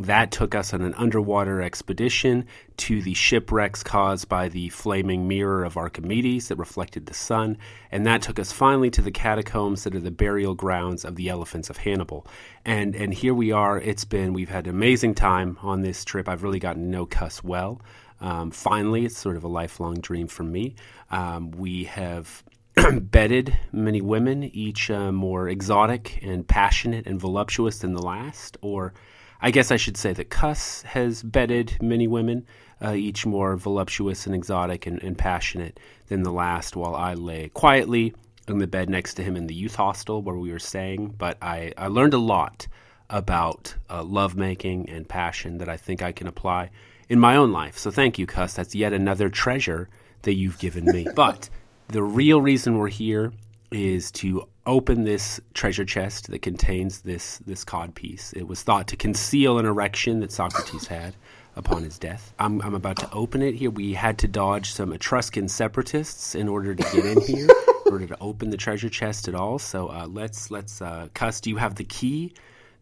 That 0.00 0.30
took 0.30 0.54
us 0.54 0.72
on 0.72 0.80
an 0.80 0.94
underwater 0.94 1.60
expedition 1.60 2.46
to 2.78 3.02
the 3.02 3.12
shipwrecks 3.12 3.82
caused 3.82 4.30
by 4.30 4.48
the 4.48 4.70
flaming 4.70 5.28
mirror 5.28 5.62
of 5.62 5.76
Archimedes 5.76 6.48
that 6.48 6.56
reflected 6.56 7.04
the 7.04 7.12
sun, 7.12 7.58
and 7.92 8.06
that 8.06 8.22
took 8.22 8.38
us 8.38 8.50
finally 8.50 8.88
to 8.92 9.02
the 9.02 9.10
catacombs 9.10 9.84
that 9.84 9.94
are 9.94 10.00
the 10.00 10.10
burial 10.10 10.54
grounds 10.54 11.04
of 11.04 11.16
the 11.16 11.28
elephants 11.28 11.68
of 11.68 11.76
Hannibal. 11.76 12.26
And 12.64 12.96
and 12.96 13.12
here 13.12 13.34
we 13.34 13.52
are. 13.52 13.78
It's 13.78 14.06
been 14.06 14.32
we've 14.32 14.48
had 14.48 14.66
an 14.66 14.74
amazing 14.74 15.16
time 15.16 15.58
on 15.60 15.82
this 15.82 16.02
trip. 16.06 16.30
I've 16.30 16.44
really 16.44 16.60
gotten 16.60 16.84
to 16.84 16.88
know 16.88 17.04
Cuss 17.04 17.44
well. 17.44 17.82
Um, 18.22 18.52
finally, 18.52 19.04
it's 19.04 19.18
sort 19.18 19.36
of 19.36 19.44
a 19.44 19.48
lifelong 19.48 20.00
dream 20.00 20.28
for 20.28 20.44
me. 20.44 20.76
Um, 21.10 21.50
we 21.50 21.84
have 21.84 22.42
bedded 23.02 23.54
many 23.70 24.00
women, 24.00 24.44
each 24.44 24.90
uh, 24.90 25.12
more 25.12 25.46
exotic 25.46 26.20
and 26.22 26.48
passionate 26.48 27.06
and 27.06 27.20
voluptuous 27.20 27.80
than 27.80 27.92
the 27.92 28.02
last. 28.02 28.56
Or 28.62 28.94
I 29.42 29.50
guess 29.50 29.70
I 29.70 29.76
should 29.76 29.96
say 29.96 30.12
that 30.12 30.30
Cuss 30.30 30.82
has 30.82 31.22
bedded 31.22 31.78
many 31.80 32.06
women, 32.06 32.46
uh, 32.82 32.92
each 32.92 33.24
more 33.24 33.56
voluptuous 33.56 34.26
and 34.26 34.34
exotic 34.34 34.86
and, 34.86 35.02
and 35.02 35.16
passionate 35.16 35.80
than 36.08 36.22
the 36.22 36.32
last, 36.32 36.76
while 36.76 36.94
I 36.94 37.14
lay 37.14 37.48
quietly 37.48 38.14
in 38.48 38.58
the 38.58 38.66
bed 38.66 38.90
next 38.90 39.14
to 39.14 39.22
him 39.22 39.36
in 39.36 39.46
the 39.46 39.54
youth 39.54 39.76
hostel 39.76 40.22
where 40.22 40.36
we 40.36 40.52
were 40.52 40.58
staying. 40.58 41.14
But 41.16 41.38
I, 41.40 41.72
I 41.78 41.86
learned 41.86 42.14
a 42.14 42.18
lot 42.18 42.66
about 43.08 43.74
uh, 43.88 44.02
lovemaking 44.02 44.88
and 44.90 45.08
passion 45.08 45.58
that 45.58 45.68
I 45.68 45.76
think 45.76 46.02
I 46.02 46.12
can 46.12 46.26
apply 46.26 46.70
in 47.08 47.18
my 47.18 47.36
own 47.36 47.52
life. 47.52 47.78
So 47.78 47.90
thank 47.90 48.18
you, 48.18 48.26
Cuss. 48.26 48.54
That's 48.54 48.74
yet 48.74 48.92
another 48.92 49.28
treasure 49.28 49.88
that 50.22 50.34
you've 50.34 50.58
given 50.58 50.84
me. 50.84 51.06
but 51.14 51.48
the 51.88 52.02
real 52.02 52.40
reason 52.40 52.78
we're 52.78 52.88
here 52.88 53.32
is 53.72 54.10
to 54.12 54.46
open 54.70 55.02
this 55.02 55.40
treasure 55.52 55.84
chest 55.84 56.30
that 56.30 56.42
contains 56.42 57.00
this 57.00 57.38
this 57.38 57.64
cod 57.64 57.94
piece. 57.94 58.32
It 58.32 58.46
was 58.46 58.62
thought 58.62 58.86
to 58.88 58.96
conceal 58.96 59.58
an 59.58 59.66
erection 59.66 60.20
that 60.20 60.30
Socrates 60.30 60.86
had 60.86 61.16
upon 61.56 61.82
his 61.82 61.98
death. 61.98 62.32
I'm, 62.38 62.62
I'm 62.62 62.74
about 62.74 62.96
to 62.98 63.12
open 63.12 63.42
it 63.42 63.56
here. 63.56 63.70
We 63.70 63.94
had 63.94 64.18
to 64.18 64.28
dodge 64.28 64.72
some 64.72 64.92
Etruscan 64.92 65.48
separatists 65.48 66.36
in 66.36 66.48
order 66.48 66.74
to 66.74 66.82
get 66.94 67.04
in 67.04 67.20
here, 67.20 67.48
in 67.86 67.92
order 67.92 68.06
to 68.06 68.16
open 68.20 68.50
the 68.50 68.56
treasure 68.56 68.88
chest 68.88 69.26
at 69.26 69.34
all. 69.34 69.58
So 69.58 69.88
uh, 69.88 70.06
let's 70.06 70.50
let's 70.52 70.80
uh, 70.80 71.08
Cuss. 71.14 71.40
Do 71.40 71.50
you 71.50 71.56
have 71.56 71.74
the 71.74 71.84
key 71.84 72.32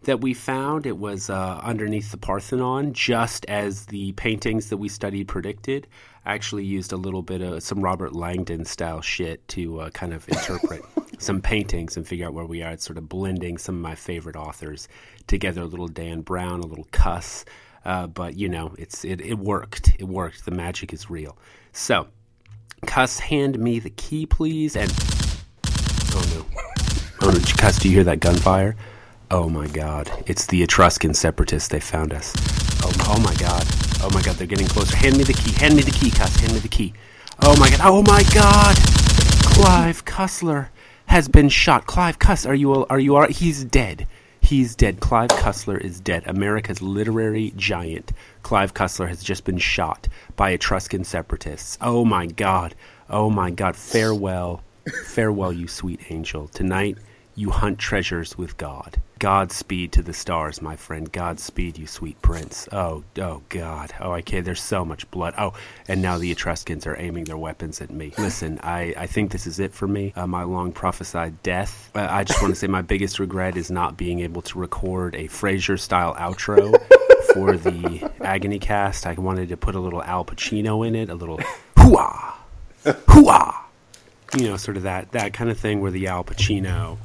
that 0.02 0.20
we 0.20 0.34
found. 0.34 0.86
It 0.86 0.98
was 0.98 1.30
uh, 1.30 1.60
underneath 1.62 2.10
the 2.10 2.16
Parthenon, 2.16 2.92
just 2.92 3.44
as 3.46 3.86
the 3.86 4.12
paintings 4.12 4.70
that 4.70 4.76
we 4.76 4.88
studied 4.88 5.28
predicted. 5.28 5.86
I 6.24 6.34
actually 6.34 6.64
used 6.64 6.92
a 6.92 6.96
little 6.96 7.22
bit 7.22 7.40
of 7.40 7.62
some 7.62 7.80
Robert 7.80 8.14
Langdon 8.14 8.64
style 8.64 9.00
shit 9.00 9.46
to 9.48 9.80
uh, 9.80 9.90
kind 9.90 10.12
of 10.12 10.28
interpret 10.28 10.82
some 11.18 11.40
paintings 11.40 11.96
and 11.96 12.06
figure 12.06 12.26
out 12.26 12.34
where 12.34 12.44
we 12.44 12.62
are. 12.62 12.72
It's 12.72 12.84
sort 12.84 12.98
of 12.98 13.08
blending 13.08 13.58
some 13.58 13.76
of 13.76 13.80
my 13.80 13.94
favorite 13.94 14.36
authors 14.36 14.88
together. 15.26 15.62
A 15.62 15.66
little 15.66 15.88
Dan 15.88 16.20
Brown, 16.20 16.60
a 16.60 16.66
little 16.66 16.86
Cuss. 16.92 17.44
Uh, 17.84 18.06
but 18.06 18.36
you 18.36 18.48
know, 18.48 18.74
it's 18.78 19.04
it, 19.04 19.20
it 19.20 19.38
worked. 19.38 19.92
It 19.98 20.04
worked. 20.04 20.44
The 20.44 20.50
magic 20.50 20.92
is 20.92 21.08
real. 21.08 21.38
So, 21.72 22.08
Cuss, 22.86 23.18
hand 23.18 23.58
me 23.58 23.78
the 23.78 23.90
key, 23.90 24.26
please. 24.26 24.76
And 24.76 24.92
oh 26.12 26.24
no, 26.34 26.46
oh 27.22 27.30
no, 27.30 27.38
Cuss, 27.56 27.78
do 27.78 27.88
you 27.88 27.94
hear 27.94 28.04
that 28.04 28.20
gunfire? 28.20 28.76
Oh 29.30 29.50
my 29.50 29.66
God! 29.66 30.10
It's 30.26 30.46
the 30.46 30.62
Etruscan 30.62 31.12
separatists. 31.12 31.68
They 31.68 31.80
found 31.80 32.14
us. 32.14 32.32
Oh, 32.82 32.90
oh 33.08 33.20
my 33.20 33.34
God! 33.34 33.66
Oh 34.00 34.08
my 34.14 34.22
God! 34.22 34.36
They're 34.36 34.46
getting 34.46 34.66
closer. 34.66 34.96
Hand 34.96 35.18
me 35.18 35.24
the 35.24 35.34
key. 35.34 35.52
Hand 35.52 35.76
me 35.76 35.82
the 35.82 35.90
key, 35.90 36.10
Cuss. 36.10 36.34
Hand 36.36 36.54
me 36.54 36.60
the 36.60 36.68
key. 36.68 36.94
Oh 37.42 37.54
my 37.60 37.68
God! 37.68 37.80
Oh 37.82 38.02
my 38.02 38.22
God! 38.32 38.76
Clive 39.44 40.06
Cussler 40.06 40.68
has 41.06 41.28
been 41.28 41.50
shot. 41.50 41.86
Clive 41.86 42.18
Cuss, 42.18 42.46
are 42.46 42.54
you 42.54 42.86
are 42.86 42.98
you 42.98 43.18
right? 43.18 43.30
He's 43.30 43.64
dead. 43.64 44.06
He's 44.40 44.74
dead. 44.74 45.00
Clive 45.00 45.28
Cussler 45.28 45.78
is 45.78 46.00
dead. 46.00 46.22
America's 46.26 46.80
literary 46.80 47.52
giant. 47.54 48.12
Clive 48.42 48.72
Cussler 48.72 49.08
has 49.08 49.22
just 49.22 49.44
been 49.44 49.58
shot 49.58 50.08
by 50.36 50.52
Etruscan 50.52 51.04
separatists. 51.04 51.76
Oh 51.82 52.02
my 52.02 52.24
God. 52.24 52.74
Oh 53.10 53.28
my 53.28 53.50
God. 53.50 53.76
Farewell. 53.76 54.62
Farewell, 55.04 55.52
you 55.52 55.68
sweet 55.68 56.00
angel. 56.08 56.48
Tonight 56.48 56.96
you 57.38 57.50
hunt 57.50 57.78
treasures 57.78 58.36
with 58.36 58.56
God. 58.56 59.00
Godspeed 59.20 59.92
to 59.92 60.02
the 60.02 60.12
stars, 60.12 60.60
my 60.60 60.74
friend. 60.74 61.10
Godspeed, 61.10 61.78
you 61.78 61.86
sweet 61.86 62.20
prince. 62.20 62.68
Oh, 62.72 63.04
oh, 63.16 63.42
God. 63.48 63.94
Oh, 64.00 64.10
I 64.10 64.22
can't. 64.22 64.44
there's 64.44 64.60
so 64.60 64.84
much 64.84 65.08
blood. 65.12 65.34
Oh, 65.38 65.52
and 65.86 66.02
now 66.02 66.18
the 66.18 66.32
Etruscans 66.32 66.84
are 66.84 67.00
aiming 67.00 67.24
their 67.24 67.38
weapons 67.38 67.80
at 67.80 67.90
me. 67.90 68.12
Listen, 68.18 68.58
I, 68.64 68.92
I 68.96 69.06
think 69.06 69.30
this 69.30 69.46
is 69.46 69.60
it 69.60 69.72
for 69.72 69.86
me. 69.86 70.12
Uh, 70.16 70.26
my 70.26 70.42
long 70.42 70.72
prophesied 70.72 71.40
death. 71.44 71.90
Uh, 71.94 72.08
I 72.10 72.24
just 72.24 72.42
want 72.42 72.54
to 72.54 72.58
say 72.58 72.66
my 72.66 72.82
biggest 72.82 73.20
regret 73.20 73.56
is 73.56 73.70
not 73.70 73.96
being 73.96 74.18
able 74.20 74.42
to 74.42 74.58
record 74.58 75.14
a 75.14 75.28
Frasier 75.28 75.78
style 75.78 76.16
outro 76.16 76.76
for 77.34 77.56
the 77.56 78.10
Agony 78.20 78.58
cast. 78.58 79.06
I 79.06 79.12
wanted 79.14 79.50
to 79.50 79.56
put 79.56 79.76
a 79.76 79.80
little 79.80 80.02
Al 80.02 80.24
Pacino 80.24 80.84
in 80.86 80.96
it, 80.96 81.08
a 81.08 81.14
little 81.14 81.38
hooah, 81.76 82.34
hooah. 82.84 83.54
You 84.36 84.48
know, 84.48 84.56
sort 84.56 84.76
of 84.76 84.82
that, 84.82 85.12
that 85.12 85.32
kind 85.32 85.50
of 85.50 85.58
thing 85.58 85.80
where 85.80 85.90
the 85.90 86.08
Al 86.08 86.22
Pacino 86.22 86.98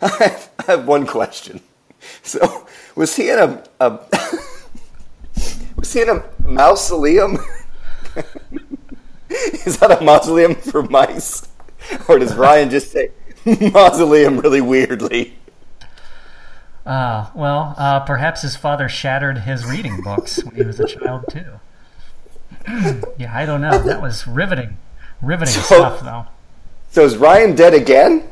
I 0.02 0.08
have, 0.08 0.50
I 0.58 0.62
have 0.72 0.86
one 0.86 1.06
question. 1.06 1.60
So, 2.22 2.66
was 2.94 3.14
he 3.16 3.28
in 3.30 3.38
a, 3.38 3.62
a 3.80 3.90
was 5.76 5.92
he 5.92 6.00
in 6.02 6.08
a 6.08 6.24
mausoleum? 6.42 7.38
Is 9.64 9.78
that 9.78 10.00
a 10.00 10.02
mausoleum 10.02 10.56
for 10.56 10.82
mice, 10.82 11.46
or 12.08 12.18
does 12.18 12.34
Ryan 12.34 12.68
just 12.68 12.90
say 12.90 13.12
mausoleum 13.72 14.38
really 14.40 14.60
weirdly? 14.60 15.38
Ah, 16.84 17.30
well, 17.34 17.74
uh, 17.78 18.00
perhaps 18.00 18.42
his 18.42 18.56
father 18.56 18.88
shattered 18.88 19.38
his 19.38 19.64
reading 19.64 20.00
books 20.02 20.42
when 20.42 20.56
he 20.56 20.62
was 20.64 20.80
a 20.80 20.86
child 20.86 21.26
too. 21.30 21.60
yeah, 23.18 23.32
I 23.32 23.46
don't 23.46 23.60
know. 23.60 23.78
That 23.78 24.02
was 24.02 24.26
riveting, 24.26 24.78
riveting 25.22 25.54
So- 25.54 25.76
stuff, 25.76 26.00
though. 26.00 26.26
So 26.90 27.04
is 27.04 27.16
Ryan 27.16 27.54
dead 27.54 27.72
again? 27.72 28.28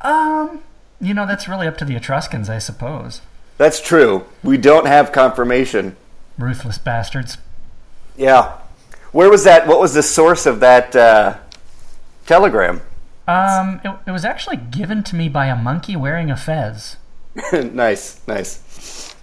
Um, 0.00 0.62
you 1.00 1.14
know, 1.14 1.26
that's 1.26 1.48
really 1.48 1.66
up 1.66 1.76
to 1.78 1.84
the 1.84 1.96
Etruscans, 1.96 2.48
I 2.48 2.58
suppose. 2.58 3.20
That's 3.58 3.80
true. 3.80 4.24
We 4.42 4.56
don't 4.56 4.86
have 4.86 5.12
confirmation. 5.12 5.96
Ruthless 6.38 6.78
bastards. 6.78 7.38
Yeah. 8.16 8.58
Where 9.12 9.30
was 9.30 9.44
that? 9.44 9.66
What 9.66 9.80
was 9.80 9.94
the 9.94 10.02
source 10.02 10.46
of 10.46 10.60
that 10.60 10.94
uh, 10.94 11.38
telegram? 12.26 12.80
Um, 13.26 13.80
it, 13.84 13.94
it 14.06 14.10
was 14.10 14.24
actually 14.24 14.56
given 14.56 15.02
to 15.04 15.16
me 15.16 15.28
by 15.28 15.46
a 15.46 15.56
monkey 15.56 15.96
wearing 15.96 16.30
a 16.30 16.36
fez. 16.36 16.96
nice, 17.52 18.26
nice. 18.26 19.14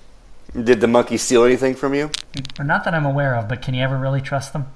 Did 0.54 0.82
the 0.82 0.88
monkey 0.88 1.18
steal 1.18 1.44
anything 1.44 1.76
from 1.76 1.94
you? 1.94 2.12
Not 2.60 2.86
that 2.86 2.94
I'm 2.94 3.06
aware 3.06 3.36
of, 3.36 3.48
but 3.48 3.62
can 3.62 3.74
you 3.74 3.84
ever 3.84 3.98
really 3.98 4.22
trust 4.22 4.54
them? 4.54 4.68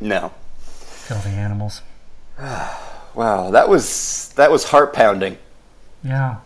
No. 0.00 0.32
Filthy 0.58 1.30
animals. 1.30 1.82
Wow, 3.14 3.50
that 3.50 3.68
was 3.68 4.32
that 4.36 4.50
was 4.50 4.64
heart 4.64 4.92
pounding. 4.92 5.38
Yeah. 6.02 6.36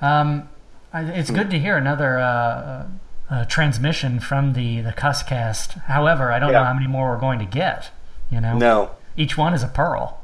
Um, 0.00 0.48
it's 0.92 1.30
good 1.30 1.50
to 1.50 1.58
hear 1.58 1.76
another 1.76 2.18
uh, 2.18 2.86
uh, 3.30 3.44
transmission 3.46 4.20
from 4.20 4.52
the 4.52 4.80
the 4.82 4.92
Cusscast. 4.92 5.82
However, 5.84 6.30
I 6.30 6.38
don't 6.38 6.52
know 6.52 6.64
how 6.64 6.74
many 6.74 6.86
more 6.86 7.10
we're 7.10 7.18
going 7.20 7.38
to 7.38 7.44
get. 7.46 7.90
You 8.30 8.40
know, 8.40 8.56
No. 8.58 8.90
each 9.16 9.36
one 9.38 9.54
is 9.54 9.62
a 9.62 9.68
pearl. 9.68 10.20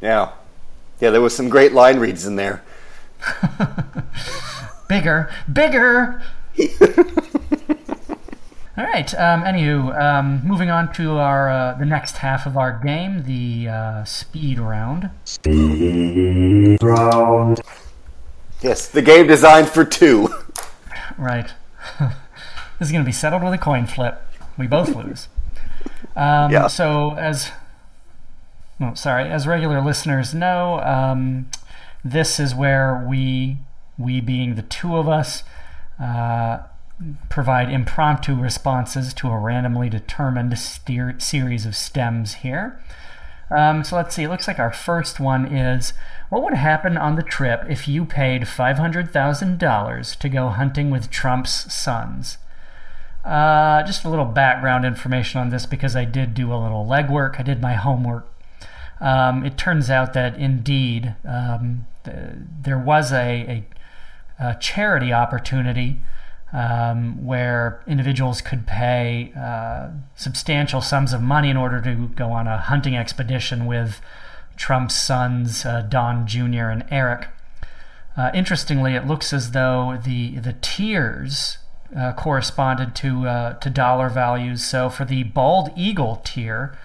Yeah. 0.00 0.32
Yeah, 1.00 1.10
there 1.10 1.20
was 1.20 1.34
some 1.36 1.48
great 1.48 1.72
line 1.72 1.98
reads 1.98 2.26
in 2.26 2.36
there. 2.36 2.62
Bigger, 4.88 5.30
bigger. 5.52 6.22
All 8.76 8.84
right. 8.84 9.14
Um, 9.14 9.42
anywho, 9.42 9.98
um, 9.98 10.42
moving 10.44 10.70
on 10.70 10.92
to 10.94 11.12
our 11.12 11.48
uh, 11.48 11.74
the 11.74 11.86
next 11.86 12.18
half 12.18 12.46
of 12.46 12.56
our 12.56 12.78
game, 12.78 13.24
the 13.24 13.68
uh, 13.68 14.04
speed 14.04 14.58
round. 14.58 15.10
Speed 15.24 16.82
round. 16.82 17.60
Yes, 18.60 18.88
the 18.88 19.02
game 19.02 19.26
designed 19.26 19.68
for 19.68 19.84
two. 19.84 20.28
Right. 21.16 21.52
this 21.98 22.08
is 22.88 22.92
going 22.92 23.02
to 23.02 23.08
be 23.08 23.12
settled 23.12 23.42
with 23.42 23.54
a 23.54 23.58
coin 23.58 23.86
flip. 23.86 24.20
We 24.58 24.66
both 24.66 24.94
lose. 24.94 25.28
Um, 26.14 26.50
Yeah. 26.50 26.66
So, 26.66 27.14
as 27.16 27.50
no, 28.78 28.92
sorry, 28.94 29.30
as 29.30 29.46
regular 29.46 29.80
listeners 29.80 30.34
know, 30.34 30.80
um, 30.80 31.50
this 32.04 32.38
is 32.38 32.54
where 32.54 33.04
we, 33.08 33.56
we 33.96 34.20
being 34.20 34.54
the 34.54 34.62
two 34.62 34.96
of 34.96 35.08
us, 35.08 35.42
uh, 36.00 36.58
provide 37.28 37.70
impromptu 37.70 38.34
responses 38.34 39.12
to 39.14 39.28
a 39.28 39.38
randomly 39.38 39.88
determined 39.88 40.58
steer- 40.58 41.18
series 41.18 41.66
of 41.66 41.76
stems 41.76 42.34
here. 42.34 42.80
Um, 43.50 43.84
so 43.84 43.96
let's 43.96 44.14
see. 44.14 44.24
It 44.24 44.28
looks 44.28 44.48
like 44.48 44.58
our 44.58 44.72
first 44.72 45.20
one 45.20 45.46
is 45.46 45.92
what 46.30 46.42
would 46.42 46.54
happen 46.54 46.96
on 46.96 47.14
the 47.14 47.22
trip 47.22 47.64
if 47.68 47.86
you 47.86 48.04
paid 48.04 48.42
$500,000 48.42 50.18
to 50.18 50.28
go 50.28 50.48
hunting 50.48 50.90
with 50.90 51.10
Trump's 51.10 51.72
sons? 51.72 52.38
Uh, 53.24 53.82
just 53.82 54.04
a 54.04 54.08
little 54.08 54.24
background 54.24 54.84
information 54.84 55.40
on 55.40 55.50
this 55.50 55.66
because 55.66 55.94
I 55.94 56.04
did 56.04 56.34
do 56.34 56.52
a 56.52 56.58
little 56.62 56.86
legwork. 56.86 57.38
I 57.38 57.42
did 57.42 57.60
my 57.60 57.74
homework. 57.74 58.32
Um, 59.00 59.44
it 59.44 59.58
turns 59.58 59.90
out 59.90 60.12
that 60.14 60.36
indeed 60.36 61.14
um, 61.24 61.86
th- 62.04 62.16
there 62.62 62.78
was 62.78 63.12
a, 63.12 63.64
a, 64.40 64.44
a 64.48 64.56
charity 64.58 65.12
opportunity 65.12 66.00
um, 66.52 67.24
where 67.24 67.82
individuals 67.86 68.40
could 68.40 68.66
pay 68.66 69.32
uh, 69.36 69.88
substantial 70.14 70.80
sums 70.80 71.12
of 71.12 71.20
money 71.20 71.50
in 71.50 71.56
order 71.56 71.80
to 71.80 72.08
go 72.08 72.30
on 72.30 72.46
a 72.46 72.58
hunting 72.58 72.96
expedition 72.96 73.66
with 73.66 74.00
Trump's 74.56 74.94
sons, 74.94 75.64
uh, 75.64 75.82
Don 75.82 76.26
Jr. 76.26 76.68
and 76.68 76.84
Eric. 76.90 77.28
Uh, 78.16 78.30
interestingly, 78.32 78.94
it 78.94 79.06
looks 79.06 79.32
as 79.32 79.50
though 79.50 79.98
the 80.02 80.38
the 80.38 80.54
tiers 80.54 81.58
uh, 81.94 82.12
corresponded 82.14 82.94
to 82.96 83.26
uh, 83.28 83.52
to 83.54 83.68
dollar 83.68 84.08
values. 84.08 84.64
So 84.64 84.88
for 84.88 85.04
the 85.04 85.24
bald 85.24 85.70
eagle 85.76 86.22
tier, 86.24 86.78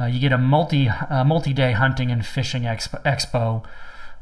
uh, 0.00 0.06
you 0.06 0.18
get 0.20 0.32
a 0.32 0.38
multi 0.38 0.88
multi 1.10 1.52
day 1.52 1.72
hunting 1.72 2.10
and 2.10 2.24
fishing 2.24 2.62
expo, 2.62 3.02
expo 3.02 3.62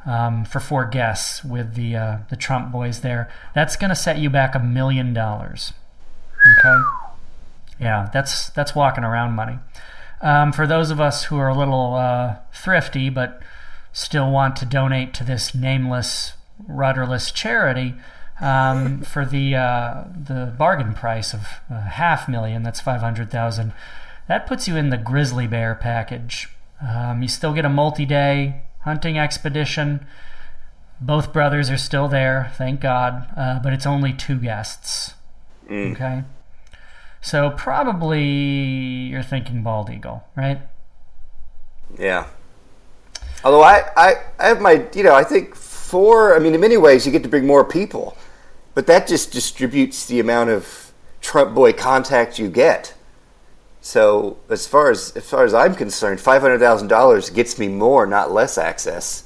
um, 0.07 0.45
for 0.45 0.61
four 0.61 0.85
guests 0.85 1.45
with 1.45 1.75
the 1.75 1.97
uh, 1.97 2.19
the 2.31 2.37
Trump 2.37 2.73
boys 2.73 3.01
there. 3.01 3.31
That's 3.55 3.77
going 3.77 3.91
to 3.91 3.97
set 3.97 4.19
you 4.19 4.31
back 4.31 4.55
a 4.55 4.59
million 4.59 5.13
dollars. 5.13 5.73
Okay, 6.59 6.79
yeah, 7.81 8.09
that's 8.13 8.51
that's 8.51 8.75
walking 8.75 9.05
around 9.05 9.33
money. 9.33 9.59
Um, 10.23 10.53
for 10.53 10.67
those 10.67 10.91
of 10.91 11.01
us 11.01 11.25
who 11.25 11.39
are 11.39 11.49
a 11.49 11.57
little 11.57 11.95
uh, 11.95 12.37
thrifty 12.53 13.09
but 13.09 13.43
still 13.93 14.31
want 14.31 14.57
to 14.57 14.67
donate 14.67 15.15
to 15.15 15.25
this 15.25 15.55
nameless, 15.55 16.35
rudderless 16.67 17.33
charity, 17.33 17.95
um, 18.41 19.03
for 19.03 19.25
the 19.25 19.55
uh, 19.55 20.05
the 20.07 20.55
bargain 20.57 20.95
price 20.95 21.35
of 21.35 21.47
uh, 21.71 21.83
half 21.83 22.29
million, 22.29 22.63
that's 22.63 22.81
five 22.81 23.01
hundred 23.01 23.31
thousand. 23.31 23.73
That 24.29 24.47
puts 24.47 24.69
you 24.69 24.77
in 24.77 24.91
the 24.91 24.97
grizzly 24.97 25.47
bear 25.47 25.75
package. 25.75 26.49
Um, 26.81 27.21
you 27.21 27.29
still 27.29 27.53
get 27.53 27.65
a 27.67 27.69
multi-day 27.69 28.63
hunting 28.81 29.19
expedition. 29.19 30.07
Both 31.01 31.33
brothers 31.33 31.71
are 31.71 31.79
still 31.79 32.09
there, 32.09 32.53
thank 32.57 32.81
God, 32.81 33.27
uh, 33.37 33.59
but 33.62 33.73
it's 33.73 33.87
only 33.87 34.12
two 34.12 34.37
guests. 34.37 35.14
Okay. 35.71 36.25
So 37.23 37.51
probably 37.51 38.23
you're 38.23 39.23
thinking 39.23 39.62
bald 39.62 39.90
eagle, 39.90 40.25
right? 40.37 40.61
Yeah. 41.99 42.27
Although 43.45 43.62
I, 43.62 43.85
I, 43.97 44.14
I 44.38 44.49
have 44.49 44.61
my, 44.61 44.87
you 44.95 45.03
know, 45.03 45.14
I 45.14 45.25
think 45.25 45.55
four, 45.55 46.37
I 46.37 46.38
mean, 46.38 46.55
in 46.55 46.61
many 46.61 46.77
ways, 46.77 47.07
you 47.07 47.12
get 47.12 47.23
to 47.23 47.29
bring 47.29 47.47
more 47.47 47.64
people, 47.64 48.16
but 48.75 48.87
that 48.87 49.07
just 49.07 49.33
distributes 49.33 50.07
the 50.07 50.21
amount 50.21 50.51
of 50.51 50.93
Trump 51.21 51.55
boy 51.55 51.73
contact 51.73 52.38
you 52.38 52.49
get. 52.49 52.95
So 53.81 54.38
as 54.51 54.66
far 54.66 54.90
as 54.90 55.12
as 55.16 55.29
far 55.29 55.45
as 55.45 55.55
I'm 55.55 55.75
concerned, 55.75 56.21
five 56.21 56.43
hundred 56.43 56.59
thousand 56.61 56.88
dollars 56.88 57.31
gets 57.31 57.59
me 57.59 57.69
more, 57.69 58.07
not 58.07 58.31
less 58.31 58.59
access 58.59 59.25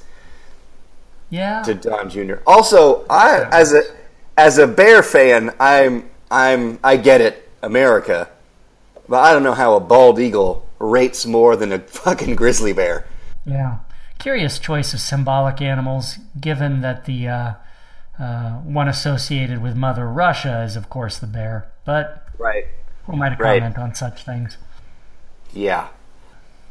Yeah. 1.29 1.63
to 1.63 1.73
Don 1.73 2.09
Jr. 2.09 2.35
Also, 2.45 3.05
I 3.09 3.47
as 3.51 3.73
a 3.73 3.81
as 4.37 4.57
a 4.57 4.67
Bear 4.67 5.03
fan, 5.03 5.53
I'm 5.59 6.09
I'm 6.29 6.79
I 6.83 6.97
get 6.97 7.21
it, 7.21 7.49
America, 7.61 8.29
but 9.07 9.17
I 9.17 9.33
don't 9.33 9.43
know 9.43 9.53
how 9.53 9.75
a 9.75 9.79
bald 9.79 10.19
eagle 10.19 10.67
rates 10.79 11.25
more 11.25 11.55
than 11.55 11.71
a 11.71 11.79
fucking 11.79 12.35
grizzly 12.35 12.73
bear. 12.73 13.07
Yeah. 13.45 13.79
Curious 14.19 14.59
choice 14.59 14.93
of 14.93 14.99
symbolic 14.99 15.61
animals, 15.61 16.17
given 16.39 16.81
that 16.81 17.05
the 17.05 17.27
uh, 17.27 17.53
uh, 18.19 18.51
one 18.61 18.87
associated 18.87 19.61
with 19.61 19.75
Mother 19.75 20.07
Russia 20.07 20.63
is, 20.63 20.75
of 20.75 20.89
course, 20.89 21.17
the 21.19 21.27
bear. 21.27 21.71
But 21.85 22.23
Right. 22.37 22.65
Who 23.05 23.13
am 23.13 23.21
I 23.21 23.29
to 23.29 23.35
Right. 23.35 23.59
comment 23.59 23.77
on 23.77 23.95
such 23.95 24.23
things? 24.23 24.57
Yeah. 25.53 25.87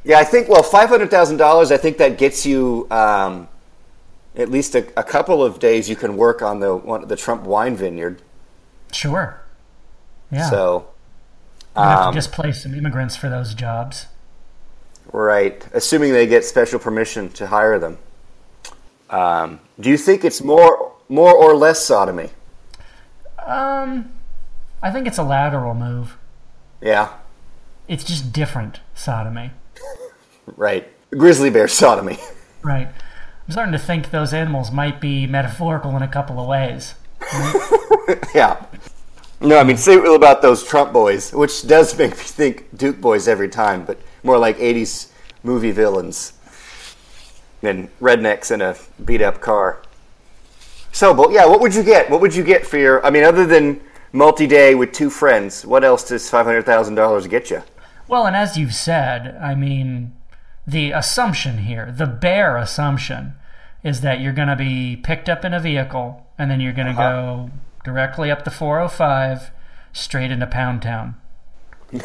Yeah, 0.05 0.18
I 0.18 0.25
think, 0.25 0.49
well, 0.49 0.62
$500,000, 0.62 1.70
I 1.73 1.77
think 1.79 1.97
that 1.99 2.18
gets 2.18 2.44
you 2.44 2.87
um, 2.90 3.49
at 4.37 4.51
least 4.51 4.75
a, 4.75 4.87
a 4.99 5.03
couple 5.03 5.42
of 5.42 5.59
days 5.59 5.88
you 5.88 5.97
can 5.97 6.16
work 6.16 6.42
on 6.42 6.61
the 6.61 6.77
one, 6.77 7.09
the 7.09 7.16
Trump 7.16 7.44
wine 7.44 7.75
vineyard. 7.77 8.20
Sure. 8.92 9.40
Yeah. 10.31 10.51
So, 10.51 10.88
you 11.77 11.83
have 11.83 11.99
um, 12.09 12.14
just 12.14 12.33
place 12.33 12.62
some 12.62 12.75
immigrants 12.75 13.16
for 13.16 13.29
those 13.31 13.55
jobs. 13.55 14.07
right, 15.12 15.66
assuming 15.73 16.12
they 16.12 16.27
get 16.27 16.44
special 16.44 16.79
permission 16.79 17.29
to 17.31 17.47
hire 17.47 17.79
them. 17.79 17.99
Um, 19.11 19.61
do 19.81 19.88
you 19.88 19.97
think 19.97 20.25
it's 20.25 20.42
more, 20.42 20.92
more 21.09 21.33
or 21.35 21.55
less 21.57 21.85
sodomy? 21.85 22.31
Um, 23.47 24.12
I 24.83 24.90
think 24.90 25.07
it's 25.07 25.18
a 25.18 25.23
lateral 25.23 25.75
move. 25.75 26.16
Yeah, 26.85 27.14
It's 27.88 28.05
just 28.05 28.31
different 28.31 28.81
sodomy. 28.94 29.53
right. 30.47 30.87
Grizzly 31.11 31.51
bear 31.51 31.66
sodomy. 31.66 32.18
Right. 32.62 32.88
I'm 32.88 33.53
starting 33.53 33.73
to 33.73 33.79
think 33.79 34.11
those 34.11 34.33
animals 34.33 34.73
might 34.73 34.99
be 34.99 35.27
metaphorical 35.27 35.94
in 35.97 36.03
a 36.03 36.09
couple 36.09 36.40
of 36.40 36.49
ways. 36.49 36.94
yeah. 38.35 38.64
No, 39.38 39.59
I 39.59 39.64
mean, 39.64 39.77
say 39.77 39.99
what 39.99 40.14
about 40.14 40.40
those 40.40 40.64
Trump 40.64 40.90
boys, 40.90 41.31
which 41.35 41.66
does 41.66 41.99
make 41.99 42.12
me 42.12 42.16
think 42.16 42.75
Duke 42.75 43.03
boys 43.03 43.29
every 43.29 43.51
time, 43.51 43.85
but 43.85 43.99
more 44.23 44.38
like 44.38 44.57
80s 44.57 45.11
movie 45.42 45.73
villains 45.73 46.33
than 47.61 47.88
rednecks 48.01 48.51
in 48.51 48.62
a 48.62 48.77
beat 49.05 49.20
up 49.20 49.42
car. 49.42 49.83
So, 50.92 51.12
but 51.12 51.33
yeah, 51.33 51.44
what 51.44 51.61
would 51.61 51.75
you 51.75 51.83
get? 51.83 52.09
What 52.09 52.23
would 52.23 52.35
you 52.35 52.44
get 52.44 52.66
for 52.66 52.79
your, 52.79 53.05
I 53.05 53.11
mean, 53.11 53.25
other 53.25 53.44
than 53.44 53.83
multi 54.14 54.46
day 54.46 54.74
with 54.74 54.92
two 54.92 55.11
friends, 55.11 55.66
what 55.66 55.85
else 55.85 56.09
does 56.09 56.31
$500,000 56.31 57.29
get 57.29 57.50
you? 57.50 57.62
Well, 58.07 58.27
and 58.27 58.37
as 58.37 58.57
you've 58.57 58.74
said, 58.74 59.37
I 59.42 59.55
mean, 59.55 60.14
the 60.66 60.92
assumption 60.92 61.59
here, 61.59 61.92
the 61.96 62.07
bare 62.07 62.57
assumption, 62.57 63.35
is 63.83 64.00
that 64.00 64.20
you're 64.20 64.33
going 64.33 64.48
to 64.48 64.57
be 64.57 64.96
picked 64.96 65.29
up 65.29 65.44
in 65.44 65.53
a 65.53 65.61
vehicle 65.61 66.27
and 66.38 66.50
then 66.50 66.61
you're 66.61 66.72
going 66.72 66.87
to 66.87 66.94
go 66.94 67.50
directly 67.85 68.31
up 68.31 68.44
the 68.44 68.50
405 68.50 69.50
straight 69.92 70.31
into 70.31 70.46
Pound 70.46 70.83
Town. 70.83 71.16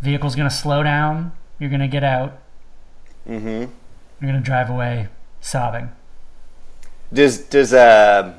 Vehicle's 0.00 0.36
going 0.36 0.48
to 0.48 0.54
slow 0.54 0.82
down. 0.82 1.32
You're 1.58 1.70
going 1.70 1.80
to 1.80 1.88
get 1.88 2.04
out. 2.04 2.38
Mm-hmm. 3.28 3.46
You're 3.48 3.70
going 4.20 4.34
to 4.34 4.40
drive 4.40 4.70
away 4.70 5.08
sobbing. 5.40 5.90
Does, 7.12 7.38
does, 7.38 7.72
uh, 7.72 8.34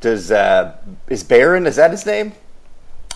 does, 0.00 0.30
uh, 0.30 0.76
is 1.08 1.22
Barron? 1.24 1.66
is 1.66 1.76
that 1.76 1.90
his 1.90 2.06
name? 2.06 2.32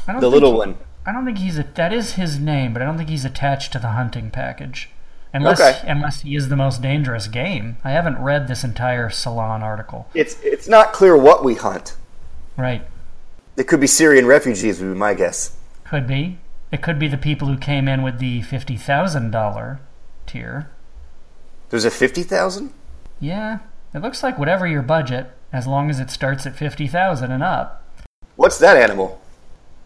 I 0.07 0.13
don't 0.13 0.21
The 0.21 0.31
little 0.31 0.53
he- 0.53 0.59
one. 0.59 0.77
I 1.07 1.13
don't 1.13 1.25
think 1.27 1.39
he's 1.39 1.59
a, 1.59 1.65
that 1.75 1.93
is 1.93 2.13
his 2.13 2.39
name, 2.39 2.73
but 2.73 2.81
I 2.81 2.87
don't 2.87 2.97
think 2.97 3.11
he's 3.11 3.25
attached 3.27 3.73
to 3.73 3.79
the 3.79 3.89
hunting 3.89 4.31
package. 4.31 4.89
Unless 5.35 5.61
Okay. 5.61 5.81
unless 5.91 6.21
he 6.23 6.35
is 6.37 6.49
the 6.49 6.57
most 6.57 6.81
dangerous 6.81 7.27
game. 7.27 7.77
I 7.85 7.91
haven't 7.91 8.19
read 8.19 8.47
this 8.49 8.63
entire 8.65 9.11
Salon 9.11 9.63
article. 9.63 10.07
It's, 10.15 10.37
it's 10.43 10.69
not 10.69 10.93
clear 10.93 11.17
what 11.17 11.45
we 11.45 11.57
hunt. 11.57 11.97
Right. 12.57 12.87
It 13.57 13.65
could 13.69 13.81
be 13.81 13.87
Syrian 13.87 14.27
refugees, 14.27 14.81
would 14.81 14.93
be 14.95 14.99
my 14.99 15.13
guess. 15.13 15.57
Could 15.85 16.07
be. 16.07 16.39
It 16.73 16.83
could 16.83 16.99
be 16.99 17.09
the 17.09 17.19
people 17.19 17.49
who 17.49 17.57
came 17.59 17.87
in 17.89 18.03
with 18.03 18.19
the 18.19 18.43
fifty 18.43 18.77
thousand 18.77 19.31
dollar 19.33 19.81
tier. 20.27 20.71
There's 21.71 21.85
a 21.85 21.91
50,000? 21.91 22.73
Yeah. 23.21 23.59
It 23.93 24.03
looks 24.03 24.23
like 24.23 24.39
whatever 24.39 24.67
your 24.67 24.83
budget, 24.83 25.31
as 25.55 25.69
long 25.69 25.89
as 25.89 26.01
it 26.01 26.11
starts 26.11 26.45
at 26.47 26.57
fifty 26.57 26.89
thousand 26.89 27.31
and 27.31 27.43
up. 27.43 27.85
What's 28.35 28.59
that 28.59 28.77
animal? 28.77 29.23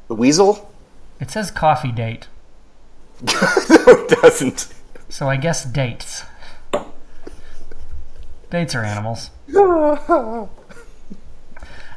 The 0.09 0.15
weasel? 0.15 0.73
It 1.21 1.31
says 1.31 1.51
coffee 1.51 1.93
date. 1.93 2.27
no, 3.23 3.35
it 3.87 4.09
doesn't. 4.23 4.73
So 5.11 5.29
I 5.29 5.37
guess 5.37 5.65
dates. 5.65 6.25
Dates 8.51 8.75
are 8.75 8.83
animals. 8.83 9.31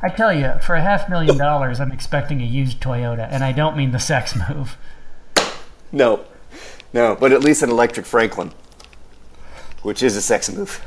I 0.03 0.09
tell 0.09 0.33
you, 0.33 0.53
for 0.61 0.75
a 0.75 0.81
half 0.81 1.07
million 1.09 1.37
dollars, 1.37 1.79
I'm 1.79 1.93
expecting 1.93 2.41
a 2.41 2.45
used 2.45 2.81
Toyota, 2.81 3.27
and 3.31 3.41
I 3.43 3.53
don't 3.53 3.77
mean 3.77 3.91
the 3.91 3.99
sex 3.99 4.35
move. 4.49 4.75
No, 5.93 6.25
no, 6.91 7.15
but 7.15 7.31
at 7.31 7.41
least 7.41 7.61
an 7.63 7.69
electric 7.69 8.05
Franklin, 8.05 8.51
which 9.81 10.03
is 10.03 10.17
a 10.17 10.21
sex 10.21 10.51
move. 10.51 10.83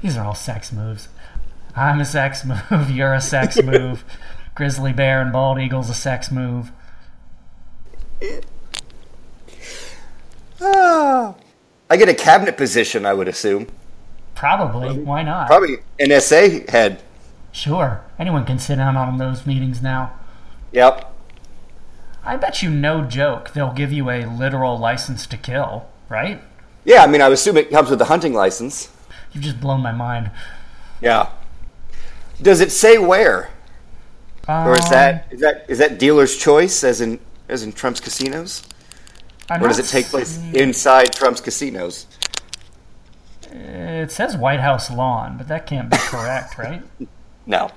These 0.00 0.16
are 0.16 0.24
all 0.24 0.34
sex 0.34 0.72
moves. 0.72 1.08
I'm 1.74 2.00
a 2.00 2.04
sex 2.04 2.44
move. 2.44 2.90
You're 2.90 3.14
a 3.14 3.20
sex 3.20 3.60
move. 3.64 4.04
Grizzly 4.54 4.92
bear 4.92 5.20
and 5.22 5.32
bald 5.32 5.58
eagle's 5.58 5.88
a 5.88 5.94
sex 5.94 6.30
move. 6.30 6.72
Ah. 10.60 11.34
I 11.90 11.96
get 11.96 12.08
a 12.08 12.14
cabinet 12.14 12.56
position, 12.56 13.04
I 13.04 13.14
would 13.14 13.28
assume. 13.28 13.66
Probably. 14.34 14.98
Why 14.98 15.22
not? 15.22 15.46
Probably 15.46 15.78
an 15.98 16.18
SA 16.20 16.48
head. 16.68 17.02
Sure. 17.52 18.02
Anyone 18.18 18.44
can 18.44 18.58
sit 18.58 18.76
down 18.76 18.96
on 18.96 19.18
those 19.18 19.46
meetings 19.46 19.82
now. 19.82 20.12
Yep. 20.72 21.10
I 22.24 22.36
bet 22.36 22.62
you, 22.62 22.70
no 22.70 23.02
joke, 23.02 23.52
they'll 23.52 23.72
give 23.72 23.92
you 23.92 24.08
a 24.08 24.24
literal 24.24 24.78
license 24.78 25.26
to 25.26 25.36
kill, 25.36 25.88
right? 26.08 26.40
Yeah, 26.84 27.02
I 27.02 27.06
mean, 27.08 27.20
I 27.20 27.28
assume 27.28 27.56
it 27.56 27.70
comes 27.70 27.90
with 27.90 28.00
a 28.00 28.06
hunting 28.06 28.32
license. 28.32 28.90
You've 29.32 29.44
just 29.44 29.60
blown 29.60 29.80
my 29.80 29.92
mind. 29.92 30.30
Yeah. 31.00 31.30
Does 32.42 32.60
it 32.60 32.72
say 32.72 32.98
where, 32.98 33.50
or 34.48 34.74
is 34.74 34.84
Um, 34.84 34.90
that 34.90 35.26
is 35.30 35.40
that 35.40 35.64
is 35.68 35.78
that 35.78 35.98
dealer's 35.98 36.36
choice, 36.36 36.82
as 36.84 37.00
in 37.00 37.20
as 37.48 37.62
in 37.62 37.72
Trump's 37.72 38.00
casinos, 38.00 38.62
I'm 39.48 39.62
or 39.62 39.68
does 39.68 39.78
it 39.78 39.86
take 39.86 40.06
place 40.06 40.38
inside 40.52 41.12
Trump's 41.12 41.40
casinos? 41.40 42.06
It 43.50 44.10
says 44.10 44.36
White 44.36 44.60
House 44.60 44.90
lawn, 44.90 45.36
but 45.36 45.48
that 45.48 45.66
can't 45.66 45.90
be 45.90 45.96
correct, 45.98 46.58
right? 46.58 46.82
No. 47.44 47.72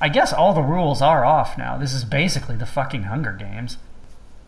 I 0.00 0.08
guess 0.08 0.32
all 0.32 0.54
the 0.54 0.62
rules 0.62 1.02
are 1.02 1.24
off 1.24 1.58
now. 1.58 1.76
This 1.76 1.92
is 1.92 2.04
basically 2.04 2.54
the 2.54 2.64
fucking 2.64 3.04
Hunger 3.04 3.32
Games. 3.32 3.76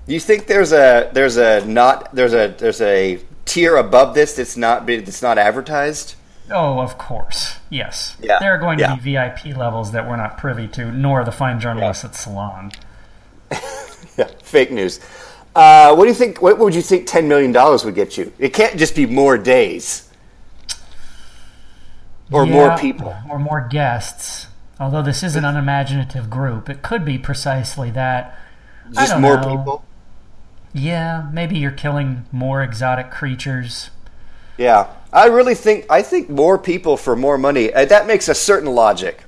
Do 0.06 0.14
you 0.14 0.20
think 0.20 0.46
there's 0.46 0.72
a 0.72 1.10
there's 1.12 1.36
a 1.36 1.64
not 1.66 2.14
there's 2.14 2.32
a 2.32 2.54
there's 2.56 2.80
a 2.80 3.20
tier 3.44 3.74
above 3.74 4.14
this 4.14 4.34
that's 4.34 4.56
not 4.56 4.86
that's 4.86 5.22
not 5.22 5.36
advertised? 5.36 6.14
Oh, 6.50 6.80
of 6.80 6.96
course. 6.98 7.56
Yes. 7.70 8.16
Yeah, 8.22 8.38
There 8.38 8.54
are 8.54 8.58
going 8.58 8.78
to 8.78 8.84
yeah. 8.84 8.96
be 8.96 9.12
VIP 9.14 9.56
levels 9.56 9.92
that 9.92 10.08
we're 10.08 10.16
not 10.16 10.38
privy 10.38 10.68
to, 10.68 10.92
nor 10.92 11.24
the 11.24 11.32
fine 11.32 11.58
journalists 11.60 12.04
at 12.04 12.14
Salon. 12.14 12.72
Yeah, 14.18 14.28
fake 14.42 14.70
news. 14.70 14.98
Uh, 15.54 15.94
what 15.94 16.04
do 16.04 16.08
you 16.08 16.14
think? 16.14 16.40
What 16.40 16.58
would 16.58 16.74
you 16.74 16.80
think 16.80 17.06
ten 17.06 17.28
million 17.28 17.52
dollars 17.52 17.84
would 17.84 17.94
get 17.94 18.16
you? 18.16 18.32
It 18.38 18.54
can't 18.54 18.78
just 18.78 18.94
be 18.96 19.04
more 19.04 19.36
days 19.36 20.06
or 22.30 22.46
more 22.46 22.76
people. 22.78 23.14
Or 23.28 23.38
more 23.38 23.66
guests. 23.68 24.46
Although 24.78 25.02
this 25.02 25.22
is 25.22 25.36
an 25.36 25.44
unimaginative 25.44 26.28
group, 26.28 26.68
it 26.68 26.82
could 26.82 27.04
be 27.04 27.18
precisely 27.18 27.90
that. 27.92 28.38
Just 28.92 29.18
more 29.18 29.36
know. 29.36 29.56
people. 29.56 29.84
Yeah, 30.72 31.28
maybe 31.32 31.56
you're 31.56 31.70
killing 31.70 32.26
more 32.30 32.62
exotic 32.62 33.10
creatures. 33.10 33.90
Yeah, 34.58 34.86
I 35.12 35.26
really 35.26 35.54
think 35.54 35.86
I 35.90 36.02
think 36.02 36.28
more 36.30 36.58
people 36.58 36.96
for 36.96 37.14
more 37.16 37.36
money. 37.38 37.72
Uh, 37.72 37.84
that 37.84 38.06
makes 38.06 38.28
a 38.28 38.34
certain 38.34 38.74
logic, 38.74 39.22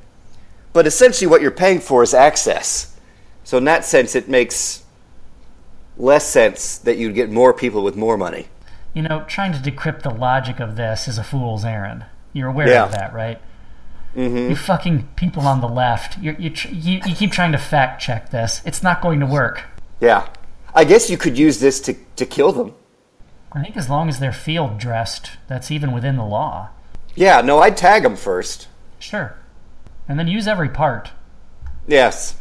but 0.72 0.86
essentially, 0.86 1.26
what 1.26 1.42
you're 1.42 1.50
paying 1.50 1.80
for 1.80 2.02
is 2.02 2.14
access. 2.14 2.96
So 3.44 3.58
in 3.58 3.64
that 3.64 3.84
sense, 3.84 4.14
it 4.14 4.28
makes 4.28 4.84
less 5.96 6.26
sense 6.26 6.78
that 6.78 6.96
you'd 6.98 7.14
get 7.14 7.30
more 7.30 7.52
people 7.52 7.82
with 7.82 7.96
more 7.96 8.16
money. 8.16 8.46
You 8.94 9.02
know, 9.02 9.24
trying 9.28 9.52
to 9.52 9.58
decrypt 9.58 10.02
the 10.02 10.10
logic 10.10 10.60
of 10.60 10.76
this 10.76 11.08
is 11.08 11.18
a 11.18 11.24
fool's 11.24 11.64
errand. 11.64 12.04
You're 12.32 12.48
aware 12.48 12.68
Yeah. 12.68 12.84
of 12.84 12.92
that, 12.92 13.12
right? 13.12 13.40
You 14.14 14.56
fucking 14.56 15.08
people 15.14 15.46
on 15.46 15.60
the 15.60 15.68
left. 15.68 16.18
You're, 16.18 16.34
you, 16.34 16.50
tr- 16.50 16.68
you 16.68 17.00
you 17.06 17.14
keep 17.14 17.30
trying 17.30 17.52
to 17.52 17.58
fact 17.58 18.02
check 18.02 18.30
this. 18.30 18.62
It's 18.64 18.82
not 18.82 19.00
going 19.00 19.20
to 19.20 19.26
work. 19.26 19.62
Yeah. 20.00 20.28
I 20.74 20.84
guess 20.84 21.08
you 21.08 21.16
could 21.16 21.38
use 21.38 21.60
this 21.60 21.78
to, 21.82 21.94
to 22.16 22.26
kill 22.26 22.50
them. 22.52 22.74
I 23.52 23.62
think 23.62 23.76
as 23.76 23.88
long 23.88 24.08
as 24.08 24.18
they're 24.18 24.32
field 24.32 24.78
dressed, 24.78 25.32
that's 25.46 25.70
even 25.70 25.92
within 25.92 26.16
the 26.16 26.24
law. 26.24 26.68
Yeah, 27.14 27.40
no, 27.40 27.58
I'd 27.58 27.76
tag 27.76 28.02
them 28.02 28.16
first. 28.16 28.68
Sure. 28.98 29.36
And 30.08 30.18
then 30.18 30.28
use 30.28 30.46
every 30.46 30.68
part. 30.68 31.10
Yes. 31.86 32.36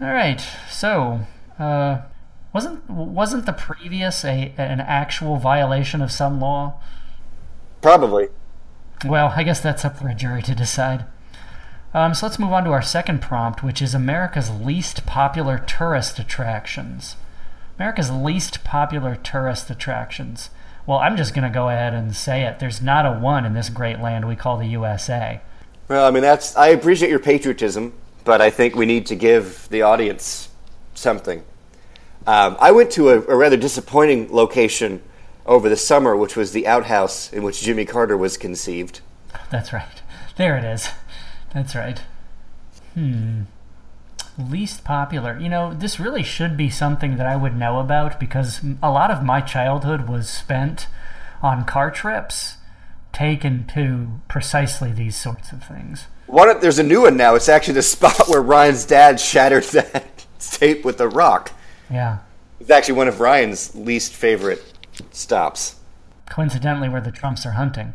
All 0.00 0.12
right. 0.12 0.40
So, 0.70 1.20
uh, 1.58 2.02
wasn't 2.52 2.88
wasn't 2.88 3.46
the 3.46 3.52
previous 3.52 4.24
a 4.24 4.54
an 4.56 4.80
actual 4.80 5.36
violation 5.36 6.00
of 6.00 6.12
some 6.12 6.40
law? 6.40 6.80
Probably. 7.80 8.28
Well, 9.04 9.32
I 9.34 9.42
guess 9.42 9.60
that's 9.60 9.84
up 9.84 9.98
for 9.98 10.08
a 10.08 10.14
jury 10.14 10.42
to 10.42 10.54
decide. 10.54 11.04
Um, 11.94 12.14
so 12.14 12.26
let's 12.26 12.38
move 12.38 12.52
on 12.52 12.64
to 12.64 12.70
our 12.70 12.82
second 12.82 13.22
prompt, 13.22 13.62
which 13.62 13.80
is 13.80 13.94
America's 13.94 14.50
least 14.50 15.06
popular 15.06 15.58
tourist 15.58 16.18
attractions. 16.18 17.16
America's 17.78 18.10
least 18.10 18.64
popular 18.64 19.14
tourist 19.14 19.70
attractions. 19.70 20.50
Well, 20.84 20.98
I'm 20.98 21.16
just 21.16 21.34
going 21.34 21.44
to 21.44 21.54
go 21.54 21.68
ahead 21.68 21.94
and 21.94 22.16
say 22.16 22.42
it. 22.42 22.58
There's 22.58 22.82
not 22.82 23.06
a 23.06 23.12
one 23.20 23.44
in 23.44 23.54
this 23.54 23.68
great 23.68 24.00
land 24.00 24.26
we 24.26 24.34
call 24.34 24.56
the 24.56 24.66
USA. 24.66 25.40
Well, 25.86 26.04
I 26.04 26.10
mean, 26.10 26.22
that's. 26.22 26.56
I 26.56 26.68
appreciate 26.68 27.10
your 27.10 27.18
patriotism, 27.20 27.92
but 28.24 28.40
I 28.40 28.50
think 28.50 28.74
we 28.74 28.84
need 28.84 29.06
to 29.06 29.14
give 29.14 29.68
the 29.70 29.82
audience 29.82 30.48
something. 30.94 31.44
Um, 32.26 32.56
I 32.60 32.72
went 32.72 32.90
to 32.92 33.10
a, 33.10 33.20
a 33.22 33.36
rather 33.36 33.56
disappointing 33.56 34.32
location 34.32 35.00
over 35.46 35.68
the 35.68 35.76
summer, 35.76 36.16
which 36.16 36.36
was 36.36 36.52
the 36.52 36.66
outhouse 36.66 37.32
in 37.32 37.42
which 37.42 37.62
Jimmy 37.62 37.84
Carter 37.84 38.16
was 38.16 38.36
conceived. 38.36 39.00
That's 39.50 39.72
right. 39.72 40.02
There 40.36 40.58
it 40.58 40.64
is. 40.64 40.88
That's 41.54 41.74
right. 41.74 42.02
Hmm. 42.94 43.42
Least 44.38 44.84
popular. 44.84 45.36
You 45.38 45.48
know, 45.48 45.74
this 45.74 45.98
really 45.98 46.22
should 46.22 46.56
be 46.56 46.70
something 46.70 47.16
that 47.16 47.26
I 47.26 47.34
would 47.36 47.56
know 47.56 47.80
about 47.80 48.20
because 48.20 48.60
a 48.82 48.90
lot 48.90 49.10
of 49.10 49.24
my 49.24 49.40
childhood 49.40 50.08
was 50.08 50.28
spent 50.30 50.86
on 51.42 51.64
car 51.64 51.90
trips 51.90 52.56
taken 53.12 53.66
to 53.74 54.20
precisely 54.28 54.92
these 54.92 55.16
sorts 55.16 55.50
of 55.50 55.64
things. 55.64 56.06
One, 56.26 56.48
of- 56.48 56.60
there's 56.60 56.78
a 56.78 56.84
new 56.84 57.02
one 57.02 57.16
now. 57.16 57.34
It's 57.34 57.48
actually 57.48 57.74
the 57.74 57.82
spot 57.82 58.22
where 58.28 58.40
Ryan's 58.42 58.84
dad 58.84 59.18
shattered 59.18 59.64
that 59.72 60.24
tape 60.38 60.84
with 60.84 61.00
a 61.00 61.08
rock. 61.08 61.50
Yeah. 61.90 62.18
It's 62.60 62.70
actually 62.70 62.94
one 62.94 63.08
of 63.08 63.18
Ryan's 63.20 63.74
least 63.74 64.12
favorite 64.14 64.62
stops. 65.10 65.76
Coincidentally, 66.28 66.88
where 66.88 67.00
the 67.00 67.10
Trumps 67.10 67.44
are 67.46 67.52
hunting. 67.52 67.94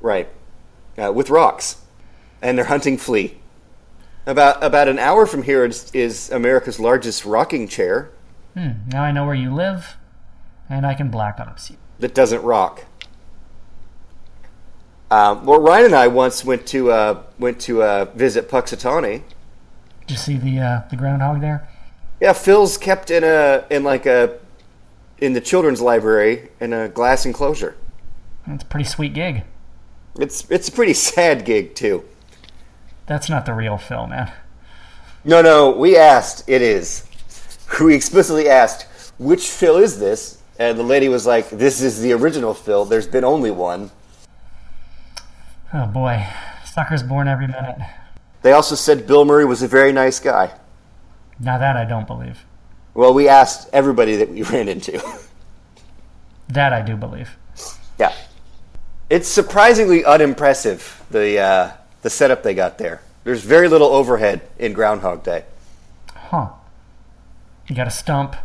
Right. 0.00 0.28
Uh, 0.96 1.12
with 1.12 1.28
rocks. 1.28 1.82
And 2.40 2.56
they're 2.56 2.66
hunting 2.66 2.96
flea. 2.96 3.36
About 4.28 4.62
about 4.62 4.88
an 4.88 4.98
hour 4.98 5.26
from 5.26 5.42
here 5.42 5.64
is, 5.64 5.90
is 5.92 6.30
America's 6.30 6.78
largest 6.78 7.24
rocking 7.24 7.66
chair 7.66 8.12
Hmm. 8.58 8.70
Now 8.88 9.04
I 9.04 9.12
know 9.12 9.24
where 9.24 9.36
you 9.36 9.54
live, 9.54 9.96
and 10.68 10.84
I 10.84 10.94
can 10.94 11.10
black 11.10 11.38
ops 11.38 11.70
you. 11.70 11.76
that 12.00 12.12
doesn't 12.12 12.42
rock. 12.42 12.86
Um, 15.12 15.46
well, 15.46 15.60
Ryan 15.60 15.86
and 15.86 15.94
I 15.94 16.08
once 16.08 16.44
went 16.44 16.66
to 16.68 16.90
uh, 16.90 17.22
went 17.38 17.60
to 17.62 17.82
uh, 17.84 18.04
visit 18.16 18.48
Punxsutawney. 18.50 19.22
Did 20.00 20.10
you 20.10 20.16
see 20.16 20.36
the 20.36 20.58
uh, 20.58 20.88
the 20.90 20.96
groundhog 20.96 21.40
there? 21.40 21.68
Yeah, 22.20 22.32
Phil's 22.32 22.76
kept 22.76 23.12
in 23.12 23.22
a 23.22 23.64
in 23.70 23.84
like 23.84 24.06
a 24.06 24.38
in 25.18 25.34
the 25.34 25.40
children's 25.40 25.80
library 25.80 26.50
in 26.60 26.72
a 26.72 26.88
glass 26.88 27.24
enclosure. 27.24 27.76
That's 28.46 28.64
a 28.64 28.66
pretty 28.66 28.88
sweet 28.88 29.14
gig. 29.14 29.44
It's 30.18 30.50
it's 30.50 30.68
a 30.68 30.72
pretty 30.72 30.94
sad 31.08 31.44
gig 31.44 31.76
too. 31.76 32.04
That's 33.08 33.28
not 33.30 33.46
the 33.46 33.54
real 33.54 33.78
Phil, 33.78 34.06
man. 34.06 34.30
No, 35.24 35.42
no, 35.42 35.70
we 35.70 35.96
asked. 35.96 36.48
It 36.48 36.62
is. 36.62 37.04
We 37.82 37.94
explicitly 37.94 38.48
asked, 38.48 38.86
which 39.18 39.46
Phil 39.46 39.76
is 39.76 39.98
this? 39.98 40.42
And 40.58 40.78
the 40.78 40.82
lady 40.82 41.10
was 41.10 41.26
like, 41.26 41.50
this 41.50 41.82
is 41.82 42.00
the 42.00 42.12
original 42.12 42.54
Phil. 42.54 42.86
There's 42.86 43.06
been 43.06 43.24
only 43.24 43.50
one. 43.50 43.90
Oh 45.74 45.86
boy, 45.86 46.26
sucker's 46.64 47.02
born 47.02 47.28
every 47.28 47.46
minute. 47.46 47.76
They 48.40 48.52
also 48.52 48.74
said 48.74 49.06
Bill 49.06 49.26
Murray 49.26 49.44
was 49.44 49.62
a 49.62 49.68
very 49.68 49.92
nice 49.92 50.18
guy. 50.18 50.50
Now 51.38 51.58
that 51.58 51.76
I 51.76 51.84
don't 51.84 52.06
believe. 52.06 52.38
Well, 52.94 53.12
we 53.12 53.28
asked 53.28 53.68
everybody 53.72 54.16
that 54.16 54.30
we 54.30 54.42
ran 54.54 54.66
into. 54.66 55.00
That 56.48 56.72
I 56.72 56.80
do 56.80 56.96
believe. 56.96 57.36
yeah. 57.98 58.14
It's 59.10 59.28
surprisingly 59.28 60.04
unimpressive, 60.06 61.04
the, 61.10 61.38
uh, 61.38 61.72
the 62.02 62.10
setup 62.10 62.42
they 62.42 62.54
got 62.54 62.78
there. 62.78 63.00
There's 63.24 63.42
very 63.42 63.68
little 63.68 63.88
overhead 63.88 64.42
in 64.58 64.72
Groundhog 64.72 65.22
Day. 65.22 65.44
Huh. 66.14 66.50
You 67.66 67.76
got 67.76 67.86
a 67.86 67.90
stump. 67.90 68.36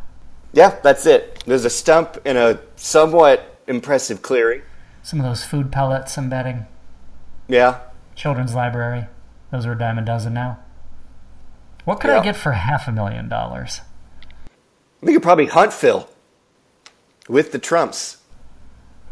Yeah, 0.52 0.80
that's 0.84 1.06
it. 1.06 1.44
There's 1.46 1.66
a 1.66 1.70
stump 1.70 2.18
in 2.26 2.38
a 2.38 2.60
somewhat 2.76 3.58
impressive 3.68 4.22
clearing. 4.22 4.62
Some 5.02 5.20
of 5.20 5.26
those 5.26 5.44
food 5.44 5.72
pellets, 5.72 6.18
I'm 6.18 6.30
betting. 6.30 6.66
Yeah. 7.48 7.80
Children's 8.16 8.54
library. 8.54 9.08
Those 9.52 9.66
are 9.66 9.74
a 9.74 9.78
dime 9.78 9.98
a 9.98 10.02
dozen 10.02 10.34
now. 10.34 10.60
What 11.86 12.00
could 12.00 12.10
Yeah. 12.10 12.20
I 12.20 12.24
get 12.24 12.36
for 12.36 12.52
half 12.54 12.88
a 12.88 12.92
million 12.92 13.28
dollars? 13.30 13.82
We 15.02 15.14
could 15.14 15.24
probably 15.24 15.48
hunt 15.48 15.74
Phil 15.74 16.08
with 17.28 17.52
the 17.52 17.60
Trumps 17.60 18.18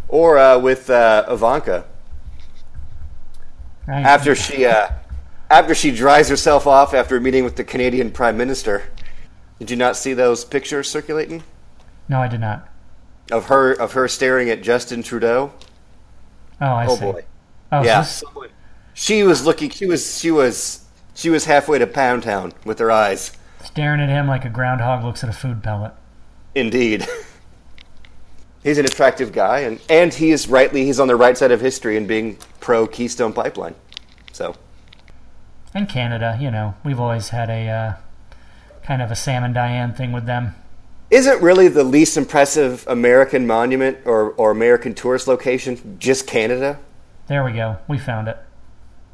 or 0.08 0.38
uh, 0.38 0.58
with 0.58 0.89
uh, 0.89 1.25
Ivanka 1.30 1.86
Right? 3.88 4.06
after 4.06 4.36
she 4.36 4.65
uh, 4.65 4.89
after 5.50 5.74
she 5.76 5.91
dries 5.91 6.30
herself 6.30 6.67
off 6.67 6.94
after 6.94 7.17
a 7.17 7.22
meeting 7.22 7.44
with 7.44 7.56
the 7.56 7.63
Canadian 7.63 8.12
Prime 8.12 8.38
Minister. 8.38 8.84
Did 9.60 9.70
you 9.70 9.78
not 9.78 9.96
see 9.96 10.13
those 10.13 10.44
pictures 10.44 10.89
circulating 10.89 11.44
No, 12.10 12.20
I 12.20 12.28
did 12.28 12.39
not. 12.41 12.67
of 13.32 13.46
her 13.48 13.72
of 13.72 13.94
her 13.94 14.08
staring 14.08 14.50
at 14.50 14.62
Justin 14.63 15.04
Trudeau? 15.04 15.52
Oh, 16.60 16.65
I 16.65 16.86
Oh 16.88 16.96
see. 16.96 17.02
boy, 17.02 17.24
Oh, 17.72 17.84
yeah. 17.84 18.02
this- 18.02 18.24
She 18.94 19.24
was 19.24 19.46
looking. 19.46 19.70
She 19.70 19.86
was. 19.86 20.20
She 20.20 20.32
was. 20.32 20.86
She 21.15 21.30
was 21.30 21.46
halfway 21.46 21.78
to 21.80 21.88
Pound 21.88 22.24
Town 22.24 22.54
with 22.65 22.80
her 22.80 22.89
eyes. 22.91 23.32
staring 23.63 24.00
at 24.02 24.10
him 24.10 24.28
like 24.28 24.46
a 24.46 24.50
groundhog 24.50 25.04
looks 25.04 25.24
at 25.24 25.30
a 25.30 25.34
food 25.34 25.62
pellet. 25.63 25.94
Indeed. 26.56 27.08
He's 28.63 28.78
an 28.78 28.86
attractive 28.86 29.32
guy, 29.32 29.60
and, 29.60 29.82
and 29.89 30.13
he 30.13 30.32
is 30.32 30.47
rightly 30.47 30.86
he's 30.86 31.00
on 31.00 31.08
the 31.08 31.15
right 31.15 31.38
side 31.38 31.52
of 31.52 31.62
history 31.62 31.97
in 31.97 32.06
being 32.06 32.38
pro 32.60 32.86
Keystone 32.86 33.34
Pipeline. 33.34 33.76
So 34.32 34.56
And 35.74 35.89
Canada, 35.89 36.38
you 36.39 36.52
know, 36.52 36.76
we've 36.84 37.00
always 37.00 37.30
had 37.30 37.50
a 37.50 37.67
uh, 37.67 37.93
kind 38.84 39.02
of 39.02 39.10
a 39.12 39.15
Sam 39.15 39.43
and 39.43 39.54
Diane 39.54 39.93
thing 39.93 40.12
with 40.12 40.26
them. 40.26 40.56
isn't 41.10 41.41
really 41.41 41.67
the 41.67 41.84
least 41.84 42.17
impressive 42.17 42.86
American 42.88 43.47
monument 43.47 43.97
or, 44.06 44.32
or 44.34 44.52
American 44.52 44.93
tourist 44.93 45.28
location 45.28 45.97
just 46.00 46.28
Canada? 46.28 46.80
There 47.28 47.43
we 47.43 47.54
go. 47.54 47.78
We 47.88 47.97
found 47.97 48.28
it. 48.28 48.38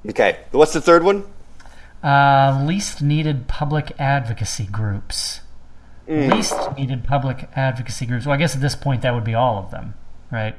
Okay, 0.09 0.39
what's 0.51 0.73
the 0.73 0.81
third 0.81 1.03
one? 1.03 1.25
Uh, 2.03 2.63
least 2.65 3.01
needed 3.01 3.47
public 3.47 3.93
advocacy 3.99 4.65
groups. 4.65 5.41
Hmm. 6.07 6.29
Least 6.29 6.55
needed 6.77 7.03
public 7.03 7.49
advocacy 7.55 8.05
groups. 8.05 8.25
Well, 8.25 8.35
I 8.35 8.37
guess 8.37 8.55
at 8.55 8.61
this 8.61 8.75
point 8.75 9.01
that 9.01 9.13
would 9.13 9.25
be 9.25 9.33
all 9.33 9.57
of 9.57 9.71
them, 9.71 9.93
right? 10.31 10.55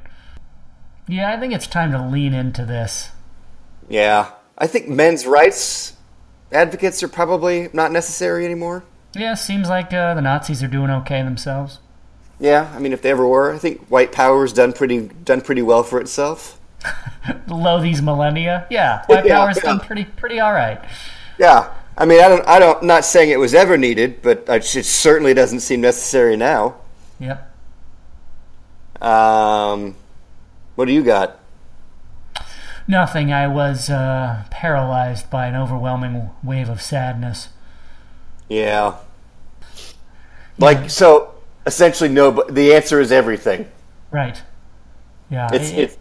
Yeah, 1.07 1.33
I 1.33 1.41
think 1.41 1.55
it's 1.55 1.67
time 1.67 1.91
to 1.93 2.07
lean 2.07 2.35
into 2.35 2.67
this. 2.67 3.11
Yeah, 3.89 4.33
I 4.59 4.67
think 4.67 4.89
men's 4.89 5.27
rights 5.27 5.95
advocates 6.53 7.03
are 7.03 7.09
probably 7.09 7.69
not 7.73 7.93
necessary 7.93 8.45
anymore. 8.45 8.85
Yeah, 9.15 9.35
seems 9.35 9.69
like 9.71 9.93
uh, 9.93 10.13
the 10.15 10.21
Nazis 10.21 10.63
are 10.63 10.69
doing 10.69 10.91
okay 10.91 11.23
themselves. 11.23 11.79
Yeah, 12.39 12.71
I 12.75 12.79
mean 12.79 12.93
if 12.93 13.01
they 13.01 13.11
ever 13.11 13.27
were, 13.27 13.55
I 13.55 13.59
think 13.59 13.87
white 13.89 14.13
power's 14.13 14.53
done 14.53 14.73
pretty 14.75 15.09
done 15.09 15.41
pretty 15.41 15.63
well 15.63 15.83
for 15.83 15.99
itself. 15.99 16.61
Below 17.49 17.81
these 17.81 18.03
millennia, 18.03 18.67
yeah, 18.71 19.05
white 19.07 19.25
Yeah, 19.27 19.39
power's 19.39 19.57
yeah. 19.57 19.63
done 19.63 19.81
pretty 19.81 20.05
pretty 20.05 20.41
all 20.41 20.53
right. 20.53 20.81
Yeah, 21.39 21.73
I 22.01 22.05
mean, 22.07 22.21
I 22.23 22.29
don't, 22.29 22.47
I 22.47 22.59
don't, 22.61 22.85
not 22.85 23.05
saying 23.05 23.31
it 23.31 23.41
was 23.41 23.55
ever 23.55 23.77
needed, 23.77 24.23
but 24.23 24.45
it 24.49 24.63
certainly 24.65 25.35
doesn't 25.35 25.61
seem 25.61 25.81
necessary 25.81 26.37
now. 26.37 26.77
Yep. 27.19 27.45
Um, 29.03 29.97
what 30.77 30.85
do 30.87 30.93
you 30.93 31.03
got? 31.03 31.39
Nothing. 32.87 33.33
I 33.33 33.49
was 33.49 33.91
uh, 33.91 34.45
paralyzed 34.51 35.29
by 35.29 35.47
an 35.49 35.57
overwhelming 35.57 36.31
wave 36.43 36.69
of 36.69 36.81
sadness. 36.81 37.49
Yeah, 38.49 38.97
like 40.57 40.89
so. 40.89 41.35
Essentially, 41.67 42.09
no. 42.09 42.33
But 42.33 42.55
the 42.55 42.73
answer 42.75 42.99
is 43.01 43.13
everything. 43.13 43.69
Right. 44.11 44.41
Yeah. 45.31 45.49
It's 45.53 45.71
it- 45.71 45.79
it's 45.79 45.99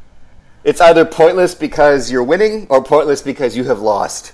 it's 0.64 0.82
either 0.82 1.04
pointless 1.06 1.56
because 1.56 2.10
you're 2.12 2.24
winning 2.24 2.68
or 2.70 2.82
pointless 2.84 3.22
because 3.22 3.58
you 3.58 3.66
have 3.66 3.80
lost. 3.80 4.32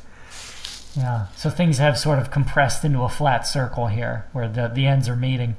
Yeah. 0.96 1.28
So 1.36 1.50
things 1.50 1.78
have 1.80 1.98
sort 1.98 2.20
of 2.20 2.32
compressed 2.32 2.86
into 2.86 3.02
a 3.02 3.10
flat 3.10 3.48
circle 3.48 3.88
here, 3.88 4.28
where 4.32 4.48
the 4.48 4.68
the 4.68 4.86
ends 4.86 5.10
are 5.10 5.16
meeting. 5.16 5.56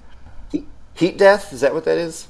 Heat, 0.52 0.66
heat 0.94 1.18
death 1.18 1.52
is 1.52 1.60
that 1.60 1.74
what 1.74 1.84
that 1.84 1.98
is? 1.98 2.28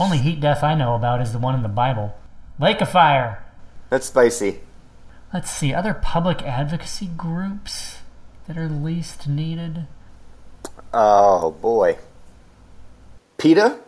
Only 0.00 0.18
heat 0.18 0.40
death 0.40 0.62
I 0.64 0.74
know 0.74 0.94
about 0.94 1.20
is 1.20 1.32
the 1.32 1.38
one 1.38 1.54
in 1.54 1.62
the 1.62 1.68
Bible. 1.68 2.16
Lake 2.58 2.80
of 2.80 2.90
fire. 2.90 3.44
That's 3.90 4.06
spicy. 4.06 4.60
Let's 5.32 5.50
see, 5.50 5.72
other 5.72 5.94
public 5.94 6.42
advocacy 6.42 7.06
groups 7.16 7.98
that 8.46 8.58
are 8.58 8.68
least 8.68 9.28
needed. 9.28 9.86
Oh 10.92 11.52
boy. 11.52 11.98
PETA? 13.38 13.78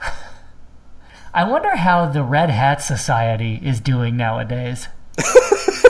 I 1.34 1.48
wonder 1.48 1.76
how 1.76 2.06
the 2.06 2.22
Red 2.22 2.50
Hat 2.50 2.82
Society 2.82 3.60
is 3.62 3.80
doing 3.80 4.16
nowadays. 4.16 4.88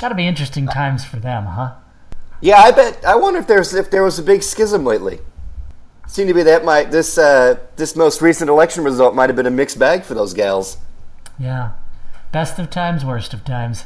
Gotta 0.00 0.14
be 0.14 0.26
interesting 0.26 0.66
times 0.66 1.04
for 1.04 1.16
them, 1.16 1.44
huh? 1.44 1.74
Yeah, 2.40 2.58
I 2.58 2.70
bet. 2.70 3.04
I 3.04 3.16
wonder 3.16 3.38
if 3.38 3.46
there's 3.46 3.74
if 3.74 3.90
there 3.90 4.02
was 4.02 4.18
a 4.18 4.22
big 4.22 4.42
schism 4.42 4.82
lately. 4.82 5.18
Seemed 6.06 6.28
to 6.28 6.34
be 6.34 6.42
that 6.42 6.64
might 6.64 6.90
this 6.90 7.18
uh, 7.18 7.58
this 7.76 7.94
most 7.94 8.22
recent 8.22 8.48
election 8.48 8.82
result 8.82 9.14
might 9.14 9.28
have 9.28 9.36
been 9.36 9.44
a 9.46 9.50
mixed 9.50 9.78
bag 9.78 10.04
for 10.04 10.14
those 10.14 10.32
gals. 10.32 10.78
Yeah. 11.38 11.72
Best 12.32 12.58
of 12.58 12.70
times, 12.70 13.04
worst 13.04 13.34
of 13.34 13.44
times. 13.44 13.84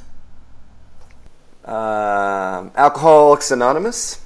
Um, 1.64 2.70
Alcoholics 2.76 3.50
Anonymous. 3.50 4.24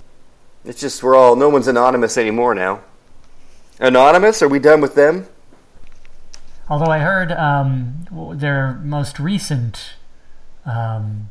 It's 0.66 0.80
just 0.80 1.02
we're 1.02 1.16
all 1.16 1.36
no 1.36 1.48
one's 1.48 1.68
anonymous 1.68 2.18
anymore 2.18 2.54
now. 2.54 2.82
Anonymous? 3.80 4.42
Are 4.42 4.48
we 4.48 4.58
done 4.58 4.82
with 4.82 4.94
them? 4.94 5.26
Although 6.68 6.92
I 6.92 6.98
heard 6.98 7.32
um, 7.32 8.04
their 8.36 8.74
most 8.84 9.18
recent 9.18 9.94
um, 10.66 11.30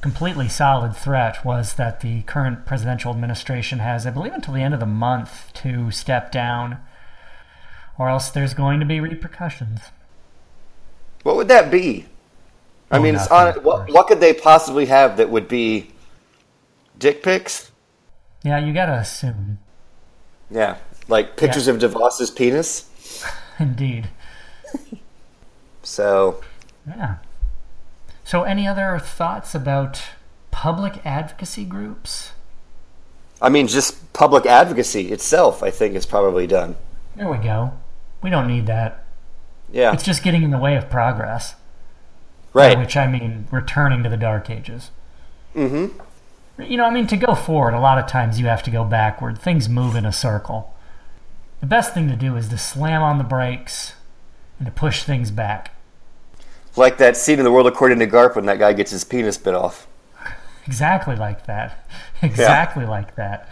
completely 0.00 0.48
solid 0.48 0.96
threat 0.96 1.44
was 1.44 1.74
that 1.74 2.00
the 2.00 2.22
current 2.22 2.64
presidential 2.66 3.12
administration 3.12 3.78
has, 3.80 4.06
I 4.06 4.10
believe, 4.10 4.32
until 4.32 4.54
the 4.54 4.62
end 4.62 4.74
of 4.74 4.80
the 4.80 4.86
month 4.86 5.52
to 5.54 5.90
step 5.90 6.32
down, 6.32 6.78
or 7.98 8.08
else 8.08 8.30
there's 8.30 8.54
going 8.54 8.80
to 8.80 8.86
be 8.86 9.00
repercussions. 9.00 9.80
What 11.22 11.36
would 11.36 11.48
that 11.48 11.70
be? 11.70 12.06
I 12.90 12.96
Oh, 12.96 13.02
mean, 13.02 13.14
nothing, 13.14 13.32
on, 13.36 13.54
what, 13.62 13.92
what 13.92 14.06
could 14.06 14.20
they 14.20 14.32
possibly 14.32 14.86
have 14.86 15.18
that 15.18 15.30
would 15.30 15.48
be 15.48 15.90
dick 16.98 17.22
pics? 17.22 17.70
Yeah, 18.42 18.58
you 18.58 18.72
gotta 18.72 18.94
assume. 18.94 19.58
Yeah, 20.50 20.78
like 21.08 21.36
pictures 21.36 21.68
of 21.68 21.76
DeVos's 21.78 22.30
penis. 22.30 22.88
Indeed. 23.58 24.08
So 25.82 26.40
Yeah. 26.86 27.16
So, 28.30 28.44
any 28.44 28.64
other 28.64 28.96
thoughts 29.02 29.56
about 29.56 30.00
public 30.52 31.04
advocacy 31.04 31.64
groups? 31.64 32.30
I 33.42 33.48
mean, 33.48 33.66
just 33.66 34.12
public 34.12 34.46
advocacy 34.46 35.10
itself, 35.10 35.64
I 35.64 35.72
think, 35.72 35.96
is 35.96 36.06
probably 36.06 36.46
done. 36.46 36.76
There 37.16 37.28
we 37.28 37.38
go. 37.38 37.72
We 38.22 38.30
don't 38.30 38.46
need 38.46 38.68
that. 38.68 39.04
Yeah, 39.72 39.92
It's 39.92 40.04
just 40.04 40.22
getting 40.22 40.44
in 40.44 40.52
the 40.52 40.60
way 40.60 40.76
of 40.76 40.88
progress. 40.88 41.56
right. 42.52 42.76
By 42.76 42.80
which 42.82 42.96
I 42.96 43.08
mean 43.08 43.48
returning 43.50 44.04
to 44.04 44.08
the 44.08 44.16
Dark 44.16 44.48
Ages. 44.48 44.92
Mm-hmm. 45.56 46.62
You 46.62 46.76
know, 46.76 46.84
I 46.84 46.90
mean, 46.90 47.08
to 47.08 47.16
go 47.16 47.34
forward, 47.34 47.74
a 47.74 47.80
lot 47.80 47.98
of 47.98 48.06
times 48.06 48.38
you 48.38 48.46
have 48.46 48.62
to 48.62 48.70
go 48.70 48.84
backward. 48.84 49.40
Things 49.40 49.68
move 49.68 49.96
in 49.96 50.06
a 50.06 50.12
circle. 50.12 50.72
The 51.58 51.66
best 51.66 51.94
thing 51.94 52.06
to 52.06 52.14
do 52.14 52.36
is 52.36 52.46
to 52.50 52.58
slam 52.58 53.02
on 53.02 53.18
the 53.18 53.24
brakes 53.24 53.94
and 54.60 54.66
to 54.66 54.72
push 54.72 55.02
things 55.02 55.32
back. 55.32 55.74
Like 56.76 56.98
that 56.98 57.16
scene 57.16 57.38
in 57.38 57.44
The 57.44 57.52
World 57.52 57.66
According 57.66 57.98
to 57.98 58.06
Garp 58.06 58.36
when 58.36 58.46
that 58.46 58.58
guy 58.58 58.72
gets 58.72 58.90
his 58.90 59.04
penis 59.04 59.36
bit 59.36 59.54
off. 59.54 59.86
Exactly 60.66 61.16
like 61.16 61.46
that. 61.46 61.86
Exactly 62.22 62.84
like 62.84 63.16
that. 63.16 63.48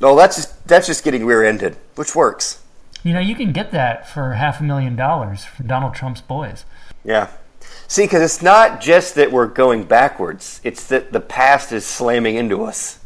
No, 0.00 0.16
that's 0.16 0.36
just 0.36 0.66
that's 0.66 0.86
just 0.86 1.04
getting 1.04 1.26
rear-ended, 1.26 1.76
which 1.96 2.14
works. 2.14 2.62
You 3.02 3.12
know, 3.12 3.20
you 3.20 3.34
can 3.34 3.52
get 3.52 3.72
that 3.72 4.08
for 4.08 4.32
half 4.32 4.58
a 4.60 4.62
million 4.62 4.96
dollars 4.96 5.44
from 5.44 5.66
Donald 5.66 5.94
Trump's 5.94 6.22
boys. 6.22 6.64
Yeah. 7.04 7.28
See, 7.86 8.04
because 8.04 8.22
it's 8.22 8.42
not 8.42 8.80
just 8.80 9.14
that 9.16 9.30
we're 9.30 9.46
going 9.46 9.84
backwards; 9.84 10.60
it's 10.64 10.86
that 10.86 11.12
the 11.12 11.20
past 11.20 11.72
is 11.72 11.84
slamming 11.84 12.36
into 12.36 12.64
us. 12.64 13.00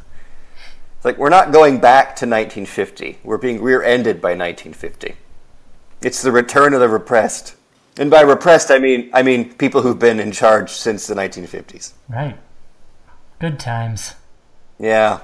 It's 0.97 1.05
like 1.05 1.19
we're 1.19 1.29
not 1.29 1.53
going 1.53 1.81
back 1.81 2.15
to 2.17 2.27
1950; 2.27 3.19
we're 3.25 3.39
being 3.39 3.61
rear-ended 3.61 4.21
by 4.21 4.31
1950. 4.31 5.17
It's 6.03 6.23
the 6.23 6.31
return 6.31 6.75
of 6.75 6.81
the 6.81 6.89
repressed, 6.89 7.57
and 7.99 8.11
by 8.11 8.21
repressed, 8.23 8.71
I 8.71 8.79
mean 8.79 9.11
I 9.13 9.23
mean 9.23 9.53
people 9.55 9.83
who've 9.83 9.99
been 9.99 10.21
in 10.21 10.33
charge 10.33 10.71
since 10.71 11.07
the 11.07 11.15
1950s. 11.15 11.93
Right. 12.09 12.37
Good 13.41 13.59
times. 13.59 14.15
Yeah. 14.79 15.21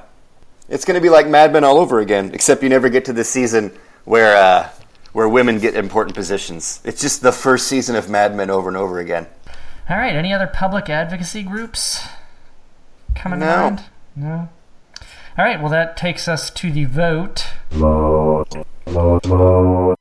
It's 0.69 0.85
going 0.85 0.95
to 0.95 1.01
be 1.01 1.09
like 1.09 1.27
Mad 1.27 1.53
Men 1.53 1.65
all 1.65 1.79
over 1.79 1.99
again, 1.99 2.31
except 2.33 2.63
you 2.63 2.69
never 2.69 2.89
get 2.89 3.05
to 3.07 3.13
the 3.13 3.25
season 3.25 3.73
where 4.05 4.37
uh, 4.37 4.69
where 5.13 5.29
women 5.29 5.59
get 5.59 5.75
important 5.75 6.15
positions. 6.15 6.81
It's 6.85 7.01
just 7.01 7.23
the 7.23 7.33
first 7.33 7.67
season 7.67 7.97
of 7.97 8.09
Mad 8.09 8.37
Men 8.37 8.51
over 8.51 8.69
and 8.69 8.77
over 8.77 9.01
again. 9.01 9.27
All 9.89 9.97
right. 9.97 10.15
Any 10.15 10.33
other 10.33 10.47
public 10.47 10.89
advocacy 10.89 11.43
groups 11.43 12.07
coming 13.17 13.41
to 13.41 13.47
No. 13.47 13.57
mind? 13.57 13.85
No. 14.15 14.49
All 15.39 15.45
right. 15.45 15.61
Well, 15.61 15.71
that 15.71 15.97
takes 15.97 16.29
us 16.29 16.51
to 16.51 16.71
the 16.71 16.85
vote. 16.85 17.47
Vote, 17.71 18.47
vote, 18.87 19.25
vote, 19.27 19.97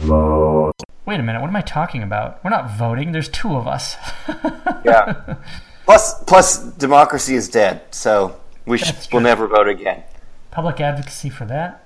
vote. 0.00 0.72
Wait 1.06 1.20
a 1.20 1.22
minute. 1.22 1.40
What 1.40 1.48
am 1.48 1.56
I 1.56 1.62
talking 1.62 2.02
about? 2.02 2.42
We're 2.44 2.50
not 2.50 2.76
voting. 2.76 3.12
There's 3.12 3.28
two 3.28 3.54
of 3.56 3.66
us. 3.66 3.96
Yeah. 4.82 5.36
plus, 5.84 6.24
plus, 6.24 6.58
democracy 6.58 7.34
is 7.34 7.48
dead, 7.48 7.82
so 7.90 8.40
we 8.64 8.78
sh- 8.78 9.12
will 9.12 9.20
never 9.20 9.46
vote 9.46 9.68
again. 9.68 10.02
Public 10.50 10.80
advocacy 10.80 11.28
for 11.28 11.44
that. 11.46 11.84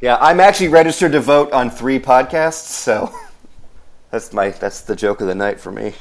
Yeah, 0.00 0.18
I'm 0.20 0.38
actually 0.38 0.68
registered 0.68 1.10
to 1.12 1.20
vote 1.20 1.50
on 1.52 1.68
three 1.68 1.98
podcasts, 1.98 2.68
so 2.68 3.12
that's 4.12 4.32
my 4.32 4.50
that's 4.50 4.82
the 4.82 4.94
joke 4.94 5.20
of 5.20 5.26
the 5.26 5.34
night 5.34 5.58
for 5.58 5.72
me. 5.72 5.94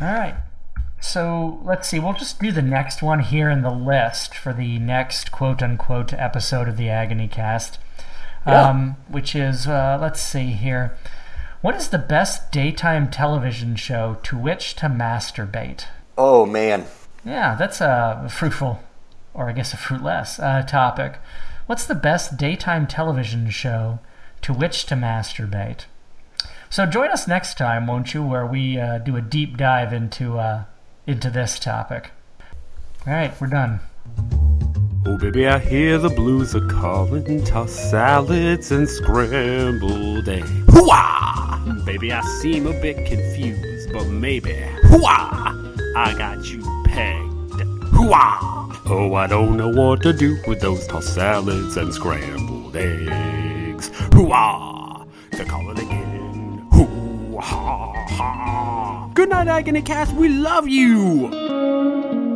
All 0.00 0.08
right. 0.08 0.36
So 1.02 1.60
let's 1.64 1.88
see. 1.88 1.98
We'll 1.98 2.14
just 2.14 2.40
do 2.40 2.52
the 2.52 2.62
next 2.62 3.02
one 3.02 3.20
here 3.20 3.50
in 3.50 3.60
the 3.60 3.70
list 3.70 4.34
for 4.34 4.52
the 4.54 4.78
next 4.78 5.30
quote 5.30 5.62
unquote 5.62 6.14
episode 6.14 6.68
of 6.68 6.78
the 6.78 6.88
Agony 6.88 7.28
Cast, 7.28 7.78
Yeah. 8.46 8.68
um, 8.68 8.96
which 9.08 9.34
is 9.34 9.66
uh, 9.66 9.98
let's 10.00 10.20
see 10.20 10.52
here. 10.52 10.96
What 11.60 11.74
is 11.74 11.88
the 11.88 11.98
best 11.98 12.50
daytime 12.50 13.10
television 13.10 13.76
show 13.76 14.16
to 14.22 14.36
which 14.38 14.74
to 14.76 14.86
masturbate? 14.86 15.84
Oh 16.16 16.46
man, 16.46 16.86
Yeah, 17.24 17.54
that's 17.54 17.80
a 17.80 18.28
fruitful, 18.30 18.80
or 19.34 19.48
I 19.50 19.52
guess 19.52 19.74
a 19.74 19.76
fruitless 19.76 20.38
uh, 20.38 20.62
topic. 20.62 21.18
What's 21.66 21.84
the 21.86 21.94
best 21.94 22.36
daytime 22.38 22.86
television 22.86 23.50
show 23.50 24.00
to 24.42 24.52
which 24.52 24.86
to 24.86 24.94
masturbate? 24.94 25.84
So 26.70 26.86
join 26.86 27.10
us 27.10 27.28
next 27.28 27.58
time, 27.58 27.86
won't 27.86 28.14
you, 28.14 28.22
where 28.24 28.46
we 28.46 28.78
uh, 28.78 28.98
do 28.98 29.16
a 29.16 29.20
deep 29.20 29.56
dive 29.56 29.92
into 29.92 30.38
uh, 30.38 30.64
into 31.06 31.28
this 31.28 31.58
topic. 31.58 32.10
All 33.06 33.12
right, 33.12 33.38
we're 33.40 33.48
done. 33.48 33.80
Oh, 35.12 35.18
baby, 35.18 35.48
I 35.48 35.58
hear 35.58 35.98
the 35.98 36.08
blues 36.08 36.54
are 36.54 36.64
calling. 36.68 37.42
Toss 37.44 37.72
salads 37.72 38.70
and 38.70 38.88
scrambled 38.88 40.28
eggs. 40.28 40.48
Hooah! 40.68 41.84
Baby, 41.84 42.12
I 42.12 42.20
seem 42.40 42.68
a 42.68 42.72
bit 42.80 43.04
confused, 43.06 43.92
but 43.92 44.06
maybe. 44.06 44.54
Hooah! 44.84 45.96
I 45.96 46.14
got 46.16 46.44
you 46.48 46.62
pegged. 46.84 47.60
Hooah! 47.90 48.78
Oh, 48.86 49.14
I 49.14 49.26
don't 49.26 49.56
know 49.56 49.70
what 49.70 50.00
to 50.02 50.12
do 50.12 50.38
with 50.46 50.60
those 50.60 50.86
tossed 50.86 51.12
salads 51.12 51.76
and 51.76 51.92
scrambled 51.92 52.76
eggs. 52.76 53.90
Hooah! 54.12 55.08
They're 55.32 55.44
calling 55.44 55.76
again. 55.76 56.68
Hoo-ha-ha! 56.70 58.30
Good 59.14 59.30
night, 59.30 59.48
Agony 59.48 59.82
Cast. 59.82 60.14
We 60.14 60.28
love 60.28 60.68
you! 60.68 62.29